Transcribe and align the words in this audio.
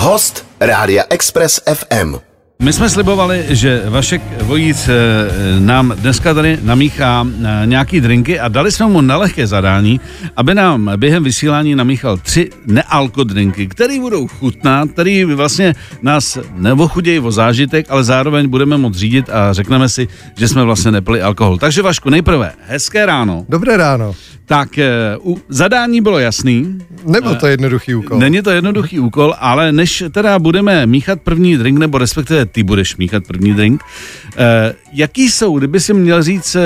Host 0.00 0.44
Rádia 0.58 1.06
Express 1.10 1.60
FM. 1.66 2.29
My 2.60 2.72
jsme 2.72 2.90
slibovali, 2.90 3.44
že 3.48 3.82
Vašek 3.88 4.22
Vojíc 4.42 4.88
eh, 4.88 4.94
nám 5.60 5.92
dneska 5.96 6.34
tady 6.34 6.58
namíchá 6.62 7.26
eh, 7.44 7.66
nějaký 7.66 8.00
drinky 8.00 8.40
a 8.40 8.48
dali 8.48 8.72
jsme 8.72 8.86
mu 8.86 9.00
na 9.00 9.16
lehké 9.16 9.46
zadání, 9.46 10.00
aby 10.36 10.54
nám 10.54 10.90
během 10.96 11.24
vysílání 11.24 11.74
namíchal 11.74 12.16
tři 12.16 12.50
nealko 12.66 13.24
drinky, 13.24 13.66
které 13.66 14.00
budou 14.00 14.26
chutnat, 14.26 14.90
který 14.90 15.24
vlastně 15.24 15.74
nás 16.02 16.38
neochudějí 16.54 17.20
o 17.20 17.30
zážitek, 17.30 17.86
ale 17.88 18.04
zároveň 18.04 18.48
budeme 18.48 18.76
moct 18.78 18.96
řídit 18.96 19.30
a 19.30 19.52
řekneme 19.52 19.88
si, 19.88 20.08
že 20.38 20.48
jsme 20.48 20.64
vlastně 20.64 20.90
nepili 20.90 21.22
alkohol. 21.22 21.58
Takže 21.58 21.82
Vašku, 21.82 22.10
nejprve 22.10 22.52
hezké 22.66 23.06
ráno. 23.06 23.44
Dobré 23.48 23.76
ráno. 23.76 24.14
Tak 24.46 24.78
eh, 24.78 24.88
u, 25.24 25.38
zadání 25.48 26.00
bylo 26.00 26.18
jasný. 26.18 26.78
Nebyl 27.06 27.34
to 27.34 27.46
jednoduchý 27.46 27.94
úkol. 27.94 28.18
Není 28.18 28.42
to 28.42 28.50
jednoduchý 28.50 29.00
úkol, 29.00 29.34
ale 29.38 29.72
než 29.72 30.04
teda 30.10 30.38
budeme 30.38 30.86
míchat 30.86 31.20
první 31.20 31.56
drink, 31.56 31.78
nebo 31.78 31.98
respektive 31.98 32.46
ty 32.52 32.62
budeš 32.62 32.96
míchat 32.96 33.24
první 33.26 33.54
drink, 33.54 33.82
eh, 34.36 34.74
jaký 34.92 35.30
jsou, 35.30 35.58
kdyby 35.58 35.80
si 35.80 35.94
měl 35.94 36.22
říct, 36.22 36.54
eh, 36.56 36.60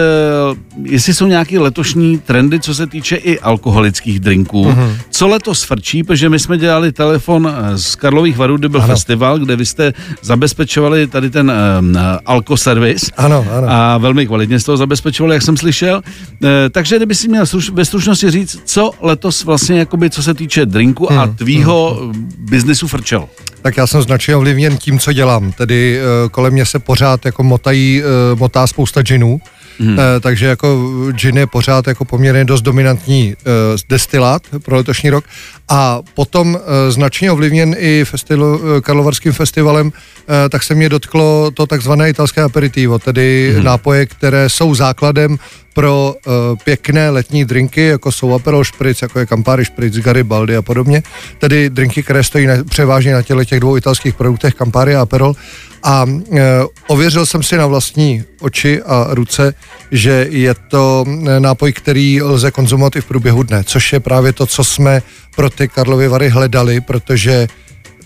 jestli 0.82 1.14
jsou 1.14 1.26
nějaké 1.26 1.58
letošní 1.58 2.18
trendy, 2.18 2.60
co 2.60 2.74
se 2.74 2.86
týče 2.86 3.16
i 3.16 3.38
alkoholických 3.40 4.20
drinků, 4.20 4.64
Mhm. 4.64 4.78
uh-huh. 4.78 4.96
co 5.10 5.28
letos 5.28 5.62
frčí, 5.62 6.02
protože 6.02 6.28
my 6.28 6.38
jsme 6.38 6.58
dělali 6.58 6.92
telefon 6.92 7.48
eh, 7.54 7.78
z 7.78 7.94
Karlových 7.94 8.36
varů, 8.36 8.56
kde 8.56 8.68
byl 8.68 8.82
ano. 8.82 8.94
Festival, 8.94 9.38
kde 9.38 9.56
vy 9.56 9.66
jste 9.66 9.92
zabezpečovali 10.22 11.06
tady 11.06 11.30
ten 11.30 11.52
um, 11.78 11.94
alkoservis. 12.26 13.10
Ano, 13.16 13.46
ano. 13.52 13.66
A 13.70 13.98
velmi 13.98 14.26
kvalitně 14.26 14.60
z 14.60 14.64
toho 14.64 14.76
zabezpečovali, 14.76 15.34
jak 15.36 15.42
jsem 15.42 15.56
slyšel. 15.56 16.02
E, 16.44 16.70
takže 16.70 16.96
kdyby 16.96 17.14
si 17.14 17.28
měl 17.28 17.44
sluš- 17.44 17.72
ve 17.72 17.84
stručnosti 17.84 18.30
říct, 18.30 18.58
co 18.64 18.90
letos 19.00 19.44
vlastně, 19.44 19.78
jakoby, 19.78 20.10
co 20.10 20.22
se 20.22 20.34
týče 20.34 20.66
drinku 20.66 21.12
a 21.12 21.22
Hmm, 21.24 21.36
tvýho 21.36 21.98
hmm. 22.02 22.28
biznisu 22.38 22.88
frčelo. 22.88 23.28
Tak 23.64 23.76
já 23.76 23.86
jsem 23.86 24.02
značně 24.02 24.36
ovlivněn 24.36 24.76
tím, 24.76 24.98
co 24.98 25.12
dělám. 25.12 25.52
Tedy 25.52 25.98
eh, 25.98 26.28
kolem 26.28 26.52
mě 26.52 26.66
se 26.66 26.78
pořád 26.78 27.24
jako 27.24 27.42
motají, 27.42 28.02
eh, 28.02 28.36
motá 28.36 28.66
spousta 28.66 29.02
džinů. 29.02 29.40
Hmm. 29.78 29.98
Takže 30.20 30.46
jako 30.46 30.92
gin 31.10 31.38
je 31.38 31.46
pořád 31.46 31.86
jako 31.86 32.04
poměrně 32.04 32.44
dost 32.44 32.62
dominantní 32.62 33.34
eh, 33.38 33.44
destilát 33.88 34.42
pro 34.64 34.76
letošní 34.76 35.10
rok. 35.10 35.24
A 35.68 36.00
potom 36.14 36.58
eh, 36.58 36.90
značně 36.90 37.32
ovlivněn 37.32 37.74
i 37.78 38.04
festival, 38.04 38.60
eh, 38.78 38.80
Karlovarským 38.80 39.32
festivalem, 39.32 39.92
eh, 39.92 40.48
tak 40.48 40.62
se 40.62 40.74
mě 40.74 40.88
dotklo 40.88 41.50
to 41.54 41.66
takzvané 41.66 42.10
italské 42.10 42.42
aperitivo, 42.42 42.98
tedy 42.98 43.52
hmm. 43.54 43.64
nápoje, 43.64 44.06
které 44.06 44.48
jsou 44.48 44.74
základem 44.74 45.38
pro 45.74 46.14
uh, 46.26 46.32
pěkné 46.64 47.10
letní 47.10 47.44
drinky, 47.44 47.86
jako 47.86 48.12
jsou 48.12 48.34
Aperol 48.34 48.64
Spritz, 48.64 49.02
jako 49.02 49.18
je 49.18 49.26
Campari 49.26 49.64
Spritz, 49.64 49.96
Garibaldi 49.96 50.56
a 50.56 50.62
podobně. 50.62 51.02
Tedy 51.38 51.70
drinky, 51.70 52.02
které 52.02 52.24
stojí 52.24 52.46
na, 52.46 52.54
převážně 52.64 53.12
na 53.12 53.22
těle 53.22 53.44
těch 53.44 53.60
dvou 53.60 53.76
italských 53.76 54.14
produktech 54.14 54.54
Campari 54.54 54.96
a 54.96 55.02
Aperol. 55.02 55.34
A 55.82 56.04
uh, 56.04 56.38
ověřil 56.86 57.26
jsem 57.26 57.42
si 57.42 57.56
na 57.56 57.66
vlastní 57.66 58.24
oči 58.40 58.82
a 58.82 59.06
ruce, 59.10 59.54
že 59.90 60.26
je 60.30 60.54
to 60.54 61.04
eh, 61.08 61.40
nápoj, 61.40 61.72
který 61.72 62.22
lze 62.22 62.50
konzumovat 62.50 62.96
i 62.96 63.00
v 63.00 63.04
průběhu 63.04 63.42
dne, 63.42 63.64
což 63.64 63.92
je 63.92 64.00
právě 64.00 64.32
to, 64.32 64.46
co 64.46 64.64
jsme 64.64 65.02
pro 65.36 65.50
ty 65.50 65.68
Karlovy 65.68 66.08
Vary 66.08 66.28
hledali, 66.28 66.80
protože 66.80 67.48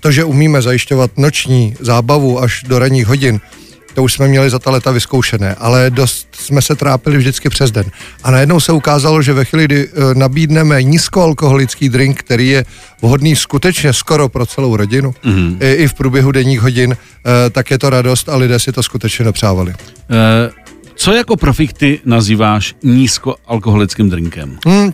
to, 0.00 0.10
že 0.10 0.24
umíme 0.24 0.62
zajišťovat 0.62 1.10
noční 1.16 1.76
zábavu 1.80 2.40
až 2.42 2.62
do 2.66 2.78
ranních 2.78 3.06
hodin, 3.06 3.40
to 3.98 4.02
už 4.02 4.12
jsme 4.12 4.28
měli 4.28 4.50
za 4.50 4.58
ta 4.58 4.70
leta 4.70 4.90
vyzkoušené, 4.90 5.54
ale 5.54 5.90
dost 5.90 6.28
jsme 6.32 6.62
se 6.62 6.74
trápili 6.74 7.16
vždycky 7.16 7.48
přes 7.48 7.70
den. 7.70 7.84
A 8.22 8.30
najednou 8.30 8.60
se 8.60 8.72
ukázalo, 8.72 9.22
že 9.22 9.32
ve 9.32 9.44
chvíli, 9.44 9.64
kdy 9.64 9.88
eh, 9.88 10.14
nabídneme 10.14 10.82
nízkoalkoholický 10.82 11.88
drink, 11.88 12.18
který 12.18 12.48
je 12.48 12.64
vhodný 13.02 13.36
skutečně 13.36 13.92
skoro 13.92 14.28
pro 14.28 14.46
celou 14.46 14.76
rodinu, 14.76 15.10
mm-hmm. 15.10 15.56
i, 15.60 15.72
i 15.72 15.88
v 15.88 15.94
průběhu 15.94 16.32
denních 16.32 16.60
hodin, 16.60 16.96
eh, 16.96 17.50
tak 17.50 17.70
je 17.70 17.78
to 17.78 17.90
radost 17.90 18.28
a 18.28 18.36
lidé 18.36 18.58
si 18.58 18.72
to 18.72 18.82
skutečně 18.82 19.24
nepřávali. 19.24 19.72
E, 19.72 19.76
co 20.94 21.12
jako 21.12 21.36
profik 21.36 21.72
ty 21.72 22.00
nazýváš 22.04 22.74
nízkoalkoholickým 22.82 24.10
drinkem? 24.10 24.58
Hmm, 24.66 24.92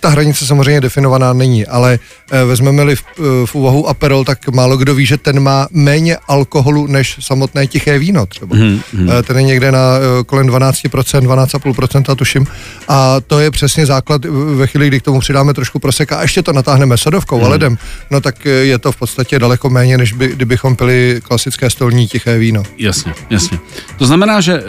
ta 0.00 0.08
hranice 0.08 0.46
samozřejmě 0.46 0.80
definovaná 0.80 1.32
není, 1.32 1.66
ale 1.66 1.98
eh, 2.30 2.44
vezmeme-li 2.44 2.96
v, 2.96 3.02
eh, 3.18 3.22
v 3.46 3.54
úvahu 3.54 3.88
Aperol, 3.88 4.24
tak 4.24 4.48
málo 4.48 4.76
kdo 4.76 4.94
ví, 4.94 5.06
že 5.06 5.16
ten 5.16 5.40
má 5.40 5.68
méně 5.70 6.16
alkoholu 6.28 6.86
než 6.86 7.16
samotné 7.20 7.66
tiché 7.66 7.98
víno 7.98 8.26
třeba. 8.26 8.56
Hmm, 8.56 8.80
hmm. 8.94 9.08
Ten 9.22 9.36
je 9.36 9.42
někde 9.42 9.72
na 9.72 9.80
eh, 9.98 10.24
kolem 10.24 10.46
12%, 10.46 11.20
12,5% 11.20 12.14
tuším. 12.16 12.46
A 12.88 13.20
to 13.26 13.38
je 13.40 13.50
přesně 13.50 13.86
základ 13.86 14.24
eh, 14.24 14.28
ve 14.54 14.66
chvíli, 14.66 14.88
kdy 14.88 15.00
k 15.00 15.04
tomu 15.04 15.20
přidáme 15.20 15.54
trošku 15.54 15.78
proseka 15.78 16.16
a 16.16 16.22
ještě 16.22 16.42
to 16.42 16.52
natáhneme 16.52 16.96
sodovkou 16.96 17.36
Mhm. 17.36 17.44
a 17.44 17.48
ledem, 17.48 17.78
no 18.10 18.20
tak 18.20 18.46
eh, 18.46 18.50
je 18.50 18.78
to 18.78 18.92
v 18.92 18.96
podstatě 18.96 19.38
daleko 19.38 19.70
méně, 19.70 19.98
než 19.98 20.12
by, 20.12 20.28
kdybychom 20.28 20.76
pili 20.76 21.20
klasické 21.22 21.70
stolní 21.70 22.08
tiché 22.08 22.38
víno. 22.38 22.62
Jasně, 22.78 23.14
jasně. 23.30 23.58
To 23.98 24.06
znamená, 24.06 24.40
že 24.40 24.52
e, 24.54 24.62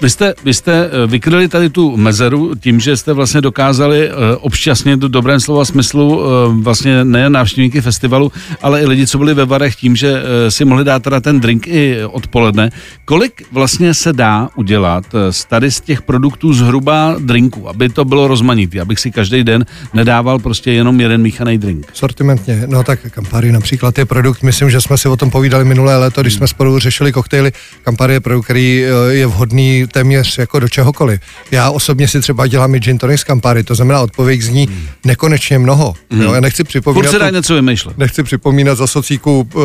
vy 0.00 0.10
jste, 0.10 0.34
vy 0.44 0.54
jste 0.54 0.72
eh, 0.72 1.06
vykryli 1.06 1.48
tady 1.48 1.70
tu 1.70 1.96
mezeru 1.96 2.54
tím, 2.54 2.80
že 2.80 2.96
jste 2.96 3.12
vlastně 3.12 3.40
dokázali 3.40 4.08
eh, 4.08 4.36
obšťastnit 4.36 5.04
v 5.04 5.08
dobrém 5.08 5.40
slova 5.40 5.64
smyslu 5.64 6.20
eh, 6.20 6.62
vlastně 6.62 7.04
nejen 7.04 7.32
návštěvníky 7.32 7.80
festivalu, 7.80 8.32
ale 8.62 8.82
i 8.82 8.86
lidi, 8.86 9.06
co 9.06 9.18
byli 9.18 9.34
ve 9.34 9.44
Varech 9.44 9.76
tím, 9.76 9.96
že 9.96 10.22
si 10.48 10.64
mohli 10.64 10.84
dát 10.84 11.02
teda 11.02 11.20
ten 11.20 11.40
drink 11.40 11.66
i 11.66 12.04
odpoledne. 12.04 12.70
Kolik 13.04 13.42
vlastně 13.52 13.94
se 13.94 14.12
dá 14.12 14.48
udělat 14.56 15.04
z 15.30 15.44
tady 15.44 15.70
z 15.70 15.80
těch 15.80 16.02
produktů 16.02 16.52
zhruba 16.52 17.16
drinků, 17.18 17.68
aby 17.68 17.88
to 17.88 18.04
bylo 18.04 18.28
rozmanitý, 18.28 18.80
abych 18.80 19.00
si 19.00 19.10
každý 19.10 19.44
den 19.44 19.66
nedával 19.94 20.38
prostě 20.38 20.72
jenom 20.72 21.00
jeden 21.00 21.22
míchaný 21.22 21.58
drink? 21.58 21.86
Sortimentně, 21.92 22.62
no 22.66 22.84
tak 22.84 23.00
Campari 23.10 23.52
například 23.52 23.98
je 23.98 24.04
produkt, 24.04 24.42
myslím, 24.42 24.70
že 24.70 24.80
jsme 24.80 24.98
si 24.98 25.08
o 25.08 25.16
tom 25.16 25.30
povídali 25.30 25.64
minulé 25.64 25.96
léto, 25.96 26.20
když 26.20 26.34
jsme 26.34 26.48
spolu 26.48 26.78
řešili 26.78 27.12
koktejly. 27.12 27.52
Campari 27.84 28.12
je 28.12 28.20
produkt, 28.20 28.44
který 28.44 28.84
je 29.10 29.26
vhodný 29.26 29.85
téměř 29.86 30.38
jako 30.38 30.60
do 30.60 30.68
čehokoliv. 30.68 31.20
Já 31.50 31.70
osobně 31.70 32.08
si 32.08 32.20
třeba 32.20 32.46
dělám 32.46 32.74
i 32.74 32.78
gin 32.78 32.98
tonic 32.98 33.20
z 33.20 33.24
Campari, 33.24 33.62
to 33.62 33.74
znamená 33.74 34.00
odpověď 34.00 34.42
zní 34.42 34.68
nekonečně 35.04 35.58
mnoho. 35.58 35.94
Jo, 36.10 36.32
já 36.32 36.40
nechci 36.40 36.62
Furt 36.62 36.68
připomínat, 36.68 37.10
se 37.10 37.18
dá 37.18 37.28
tu, 37.28 37.34
něco 37.34 37.54
vymýšlet. 37.54 37.98
nechci 37.98 38.22
připomínat 38.22 38.78
za 38.78 38.86
socíku 38.86 39.48
uh, 39.54 39.62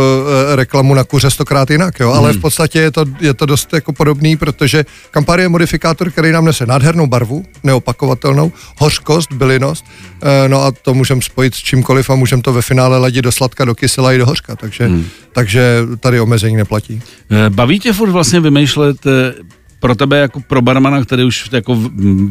reklamu 0.56 0.94
na 0.94 1.04
kuře 1.04 1.30
stokrát 1.30 1.70
jinak, 1.70 2.00
jo, 2.00 2.12
ale 2.12 2.34
v 2.34 2.38
podstatě 2.38 2.80
je 2.80 2.92
to, 2.92 3.06
je 3.20 3.34
to 3.34 3.46
dost 3.46 3.74
jako 3.74 3.94
podobný, 3.94 4.38
protože 4.38 4.86
Campari 5.14 5.42
je 5.42 5.50
modifikátor, 5.50 6.12
který 6.12 6.31
nám 6.31 6.46
nese 6.46 6.66
nádhernou 6.66 7.08
barvu, 7.08 7.46
neopakovatelnou, 7.64 8.52
hořkost, 8.78 9.34
bylinost, 9.34 9.86
uh, 9.86 10.30
no 10.48 10.64
a 10.64 10.72
to 10.72 10.94
můžeme 10.94 11.22
spojit 11.22 11.56
s 11.56 11.58
čímkoliv 11.58 12.10
a 12.10 12.16
můžeme 12.16 12.42
to 12.42 12.54
ve 12.54 12.62
finále 12.62 12.98
ladit 12.98 13.22
do 13.22 13.31
sladka, 13.31 13.66
do 13.66 13.76
kysela 13.76 14.14
i 14.14 14.18
do 14.18 14.26
hořka, 14.26 14.56
takže, 14.56 14.88
hmm. 14.88 15.06
takže 15.31 15.81
tady 16.00 16.20
omezení 16.20 16.56
neplatí. 16.56 17.02
Eh, 17.31 17.50
Baví 17.50 17.80
tě 17.80 17.94
furt 17.94 18.12
vlastně 18.12 18.40
vymýšlet 18.40 18.98
eh, 19.06 19.34
pro 19.81 19.96
tebe 19.96 20.19
jako 20.19 20.40
pro 20.40 20.62
barmana, 20.62 21.02
který 21.02 21.24
už 21.24 21.50
jako 21.52 21.75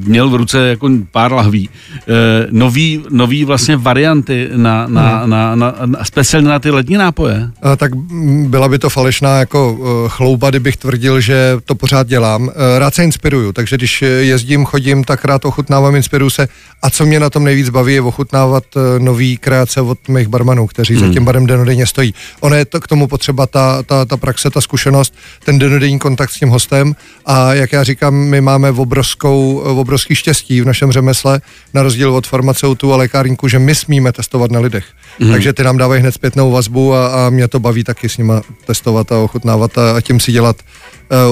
měl 0.06 0.30
v 0.30 0.34
ruce 0.34 0.58
jako 0.68 0.90
pár 1.10 1.32
lahví, 1.32 1.68
eh, 1.94 2.46
nový, 2.50 3.02
nový 3.10 3.44
vlastně 3.44 3.76
varianty 3.76 4.48
na, 4.56 4.86
na, 4.86 5.26
na, 5.26 5.54
na, 5.54 5.74
na, 5.86 6.04
speciálně 6.04 6.48
na 6.48 6.58
ty 6.58 6.70
letní 6.70 6.96
nápoje? 6.96 7.50
A 7.62 7.76
tak 7.76 7.94
mm, 7.94 8.50
byla 8.50 8.68
by 8.68 8.78
to 8.78 8.90
falešná 8.90 9.38
jako 9.38 9.72
uh, 9.72 10.08
chlouba, 10.08 10.50
kdybych 10.50 10.76
tvrdil, 10.76 11.20
že 11.20 11.56
to 11.64 11.74
pořád 11.74 12.06
dělám. 12.06 12.50
Rád 12.78 12.94
se 12.94 13.04
inspiruju, 13.04 13.52
takže 13.52 13.76
když 13.76 14.02
eh, 14.02 14.06
jezdím, 14.06 14.64
chodím, 14.64 15.04
tak 15.04 15.24
rád 15.24 15.44
ochutnávám, 15.44 15.96
inspiruju 15.96 16.30
se. 16.30 16.48
A 16.82 16.90
co 16.90 17.06
mě 17.06 17.20
na 17.20 17.30
tom 17.30 17.44
nejvíc 17.44 17.68
baví, 17.68 17.94
je 17.94 18.00
ochutnávat 18.00 18.64
nový 18.98 19.36
kreace 19.36 19.80
od 19.80 20.08
mých 20.08 20.28
barmanů, 20.28 20.66
kteří 20.66 20.94
hmm. 20.94 21.06
za 21.06 21.12
tím 21.12 21.24
barem 21.24 21.46
denodenně 21.46 21.86
stojí. 21.86 22.14
Ono 22.40 22.56
je 22.56 22.64
to 22.64 22.80
k 22.80 22.86
tomu 22.86 23.06
potřeba 23.06 23.46
ta, 23.46 23.82
ta, 23.82 24.04
ta 24.04 24.16
praxe, 24.16 24.50
ta 24.50 24.60
zkušenost, 24.60 25.14
ten 25.44 25.58
denodenní 25.58 25.98
kontakt 25.98 26.30
s 26.30 26.38
tím 26.38 26.48
hostem 26.48 26.94
a 27.26 27.39
jak 27.52 27.72
já 27.72 27.84
říkám, 27.84 28.14
my 28.14 28.40
máme 28.40 28.70
obrovskou, 28.70 29.56
obrovský 29.58 30.14
štěstí 30.14 30.60
v 30.60 30.66
našem 30.66 30.92
řemesle, 30.92 31.40
na 31.74 31.82
rozdíl 31.82 32.14
od 32.14 32.26
farmaceutů 32.26 32.92
a 32.92 32.96
lékárníků, 32.96 33.48
že 33.48 33.58
my 33.58 33.74
smíme 33.74 34.12
testovat 34.12 34.50
na 34.50 34.60
lidech. 34.60 34.84
Hmm. 35.20 35.32
Takže 35.32 35.52
ty 35.52 35.64
nám 35.64 35.76
dávají 35.76 36.00
hned 36.00 36.12
zpětnou 36.12 36.50
vazbu 36.50 36.94
a, 36.94 37.06
a 37.06 37.30
mě 37.30 37.48
to 37.48 37.60
baví 37.60 37.84
taky 37.84 38.08
s 38.08 38.16
nima 38.18 38.42
testovat 38.66 39.12
a 39.12 39.18
ochutnávat 39.18 39.78
a, 39.78 39.96
a 39.96 40.00
tím 40.00 40.20
si 40.20 40.32
dělat 40.32 40.56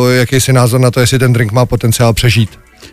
uh, 0.00 0.10
jakýsi 0.10 0.52
názor 0.52 0.80
na 0.80 0.90
to, 0.90 1.00
jestli 1.00 1.18
ten 1.18 1.32
drink 1.32 1.52
má 1.52 1.66
potenciál 1.66 2.12
přežít. 2.12 2.50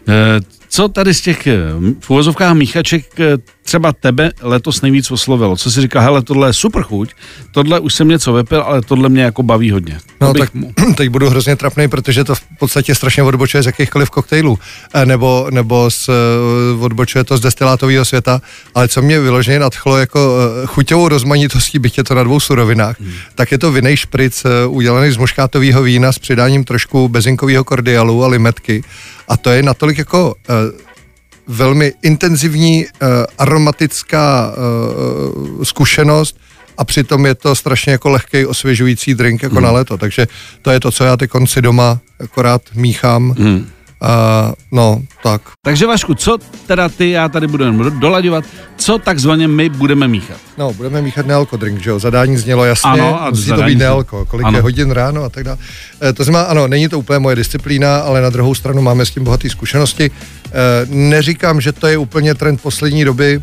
Eh, 0.09 0.39
Co 0.69 0.87
tady 0.87 1.13
z 1.13 1.21
těch 1.21 1.47
eh, 1.47 1.59
v 1.99 2.09
uvozovkách 2.09 2.53
míchaček 2.53 3.19
eh, 3.19 3.37
třeba 3.63 3.93
tebe 3.93 4.31
letos 4.41 4.81
nejvíc 4.81 5.11
oslovilo? 5.11 5.57
Co 5.57 5.71
si 5.71 5.81
říká, 5.81 5.99
hele, 5.99 6.21
tohle 6.21 6.49
je 6.49 6.53
super 6.53 6.83
chuť, 6.83 7.11
tohle 7.51 7.79
už 7.79 7.93
jsem 7.93 8.07
něco 8.07 8.33
vypil, 8.33 8.61
ale 8.61 8.81
tohle 8.81 9.09
mě 9.09 9.23
jako 9.23 9.43
baví 9.43 9.71
hodně. 9.71 9.99
No 10.21 10.33
bych 10.33 10.39
tak 10.39 10.53
mu- 10.53 10.73
teď 10.95 11.09
budu 11.09 11.29
hrozně 11.29 11.55
trapný, 11.55 11.87
protože 11.87 12.23
to 12.23 12.35
v 12.35 12.41
podstatě 12.59 12.95
strašně 12.95 13.23
odbočuje 13.23 13.63
z 13.63 13.65
jakýchkoliv 13.65 14.09
koktejlů, 14.09 14.59
eh, 14.93 15.05
nebo, 15.05 15.47
nebo 15.51 15.91
z, 15.91 16.09
odbočuje 16.79 17.23
to 17.23 17.37
z 17.37 17.41
destilátového 17.41 18.05
světa, 18.05 18.41
ale 18.75 18.87
co 18.87 19.01
mě 19.01 19.19
vyloženě 19.19 19.59
nadchlo 19.59 19.97
jako 19.97 20.37
chuťovou 20.65 21.07
rozmanitostí, 21.07 21.79
byť 21.79 21.97
je 21.97 22.03
to 22.03 22.15
na 22.15 22.23
dvou 22.23 22.39
surovinách, 22.39 22.99
hmm. 22.99 23.11
tak 23.35 23.51
je 23.51 23.57
to 23.57 23.71
vinej 23.71 23.97
špric 23.97 24.45
udělaný 24.67 25.11
z 25.11 25.17
muškátového 25.17 25.83
vína 25.83 26.11
s 26.11 26.19
přidáním 26.19 26.63
trošku 26.63 27.09
bezinkového 27.09 27.63
kordialu 27.63 28.23
a 28.23 28.27
limetky 28.27 28.83
a 29.27 29.37
to 29.37 29.49
je 29.49 29.63
natolik 29.63 29.97
jako 29.97 30.35
eh, 30.49 30.53
velmi 31.47 31.93
intenzivní 32.01 32.85
uh, 32.85 33.07
aromatická 33.37 34.53
uh, 34.53 35.63
zkušenost 35.63 36.37
a 36.77 36.85
přitom 36.85 37.25
je 37.25 37.35
to 37.35 37.55
strašně 37.55 37.91
jako 37.91 38.09
lehký 38.09 38.45
osvěžující 38.45 39.13
drink 39.13 39.43
jako 39.43 39.55
hmm. 39.55 39.63
na 39.63 39.71
léto, 39.71 39.97
takže 39.97 40.27
to 40.61 40.71
je 40.71 40.79
to, 40.79 40.91
co 40.91 41.03
já 41.03 41.17
ty 41.17 41.27
konci 41.27 41.61
doma 41.61 41.99
akorát 42.19 42.61
míchám. 42.73 43.35
Hmm. 43.37 43.69
Uh, 44.01 44.53
no, 44.71 45.01
tak. 45.23 45.41
Takže 45.61 45.87
Vašku, 45.87 46.15
co 46.15 46.37
teda 46.67 46.89
ty, 46.89 47.09
já 47.09 47.29
tady 47.29 47.47
budu 47.47 47.89
dolaďovat, 47.89 48.43
co 48.77 48.97
takzvaně 48.97 49.47
my 49.47 49.69
budeme 49.69 50.07
míchat? 50.07 50.37
No, 50.57 50.73
budeme 50.73 51.01
míchat 51.01 51.25
nealko 51.25 51.57
drink, 51.57 51.81
že 51.81 51.89
jo? 51.89 51.99
Zadání 51.99 52.37
znělo 52.37 52.65
jasně, 52.65 52.91
ano, 52.91 53.23
a 53.23 53.29
musí 53.29 53.49
to 53.49 53.63
být 53.63 53.77
nealko, 53.77 54.25
kolik 54.25 54.45
ano. 54.45 54.57
je 54.57 54.61
hodin 54.61 54.91
ráno 54.91 55.23
a 55.23 55.29
tak 55.29 55.43
dále. 55.43 55.57
E, 56.03 56.13
to 56.13 56.23
znamená, 56.23 56.43
ano, 56.43 56.67
není 56.67 56.89
to 56.89 56.99
úplně 56.99 57.19
moje 57.19 57.35
disciplína, 57.35 57.99
ale 57.99 58.21
na 58.21 58.29
druhou 58.29 58.55
stranu 58.55 58.81
máme 58.81 59.05
s 59.05 59.11
tím 59.11 59.23
bohaté 59.23 59.49
zkušenosti. 59.49 60.05
E, 60.05 60.11
neříkám, 60.89 61.61
že 61.61 61.71
to 61.71 61.87
je 61.87 61.97
úplně 61.97 62.35
trend 62.35 62.61
poslední 62.61 63.05
doby, 63.05 63.41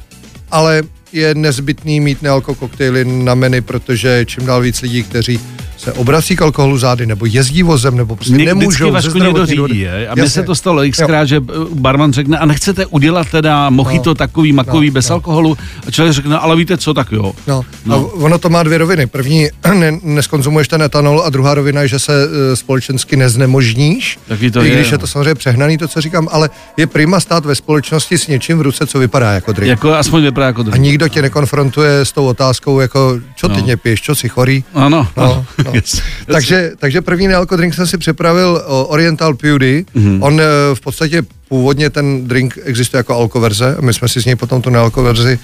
ale 0.50 0.82
je 1.12 1.34
nezbytný 1.34 2.00
mít 2.00 2.22
nealko 2.22 2.54
koktejly 2.54 3.04
na 3.04 3.34
menu, 3.34 3.62
protože 3.62 4.24
čím 4.24 4.46
dál 4.46 4.60
víc 4.60 4.82
lidí, 4.82 5.02
kteří 5.02 5.40
se 5.82 5.92
obrací 5.92 6.36
k 6.36 6.42
alkoholu 6.42 6.78
zády, 6.78 7.06
nebo 7.06 7.26
jezdí 7.26 7.62
vozem, 7.62 7.96
nebo 7.96 8.16
prostě 8.16 8.34
Ně, 8.34 8.44
nemůžou 8.44 9.00
ze 9.00 9.18
někdo 9.18 9.46
řídí, 9.46 9.80
je? 9.80 10.08
A 10.08 10.14
mně 10.14 10.30
se 10.30 10.42
to 10.42 10.54
stalo 10.54 10.82
xkrát, 10.90 11.28
že 11.28 11.40
barman 11.74 12.12
řekne, 12.12 12.38
a 12.38 12.46
nechcete 12.46 12.86
udělat 12.86 13.30
teda 13.30 13.70
mojito 13.70 14.10
no, 14.10 14.14
takový 14.14 14.52
makový 14.52 14.86
no, 14.86 14.92
bez 14.92 15.08
no. 15.08 15.14
alkoholu? 15.14 15.58
A 15.86 15.90
člověk 15.90 16.14
řekne, 16.14 16.38
ale 16.38 16.56
víte 16.56 16.76
co, 16.76 16.94
tak 16.94 17.12
jo. 17.12 17.32
No, 17.46 17.62
no. 17.86 17.94
A 17.94 17.96
ono 18.14 18.38
to 18.38 18.48
má 18.48 18.62
dvě 18.62 18.78
roviny. 18.78 19.06
První, 19.06 19.48
ne, 19.74 19.98
neskonzumuješ 20.02 20.68
ten 20.68 20.82
etanol 20.82 21.22
a 21.26 21.30
druhá 21.30 21.54
rovina 21.54 21.82
je, 21.82 21.88
že 21.88 21.98
se 21.98 22.26
uh, 22.26 22.32
společensky 22.54 23.16
neznemožníš. 23.16 24.18
Taky 24.28 24.50
to 24.50 24.62
I 24.62 24.68
je, 24.68 24.74
když 24.74 24.92
je 24.92 24.98
to 24.98 25.06
samozřejmě 25.06 25.34
přehnaný, 25.34 25.78
to, 25.78 25.88
co 25.88 26.00
říkám, 26.00 26.28
ale 26.30 26.50
je 26.76 26.86
prima 26.86 27.20
stát 27.20 27.46
ve 27.46 27.54
společnosti 27.54 28.18
s 28.18 28.26
něčím 28.26 28.58
v 28.58 28.62
ruce, 28.62 28.86
co 28.86 28.98
vypadá 28.98 29.32
jako 29.32 29.52
drink. 29.52 29.70
Jako 29.70 29.94
aspoň 29.94 30.22
vypadá 30.22 30.46
jako 30.46 30.62
drink. 30.62 30.74
A 30.74 30.78
nikdo 30.78 31.01
tě 31.08 31.22
nekonfrontuje 31.22 32.00
s 32.00 32.12
tou 32.12 32.26
otázkou, 32.26 32.80
jako, 32.80 33.20
co 33.36 33.48
ty 33.48 33.62
no. 33.62 33.76
piješ, 33.76 34.02
co 34.02 34.14
jsi 34.14 34.28
chorý. 34.28 34.64
Ano. 34.74 35.08
No, 35.16 35.46
no. 35.64 35.72
yes. 35.74 36.02
Takže 36.26 36.72
takže, 36.78 37.00
první 37.00 37.28
nealko 37.28 37.56
drink 37.56 37.74
jsem 37.74 37.86
si 37.86 37.98
připravil 37.98 38.62
Oriental 38.66 39.34
Pewdy. 39.34 39.84
Mm-hmm. 39.96 40.18
On 40.20 40.40
eh, 40.40 40.44
v 40.74 40.80
podstatě 40.80 41.22
původně 41.48 41.90
ten 41.90 42.28
drink 42.28 42.58
existuje 42.64 42.98
jako 42.98 43.14
alkoverze 43.14 43.76
a 43.76 43.80
my 43.80 43.94
jsme 43.94 44.08
si 44.08 44.20
z 44.20 44.24
něj 44.24 44.36
potom 44.36 44.62
tu 44.62 44.70
nealkoverzi 44.70 45.38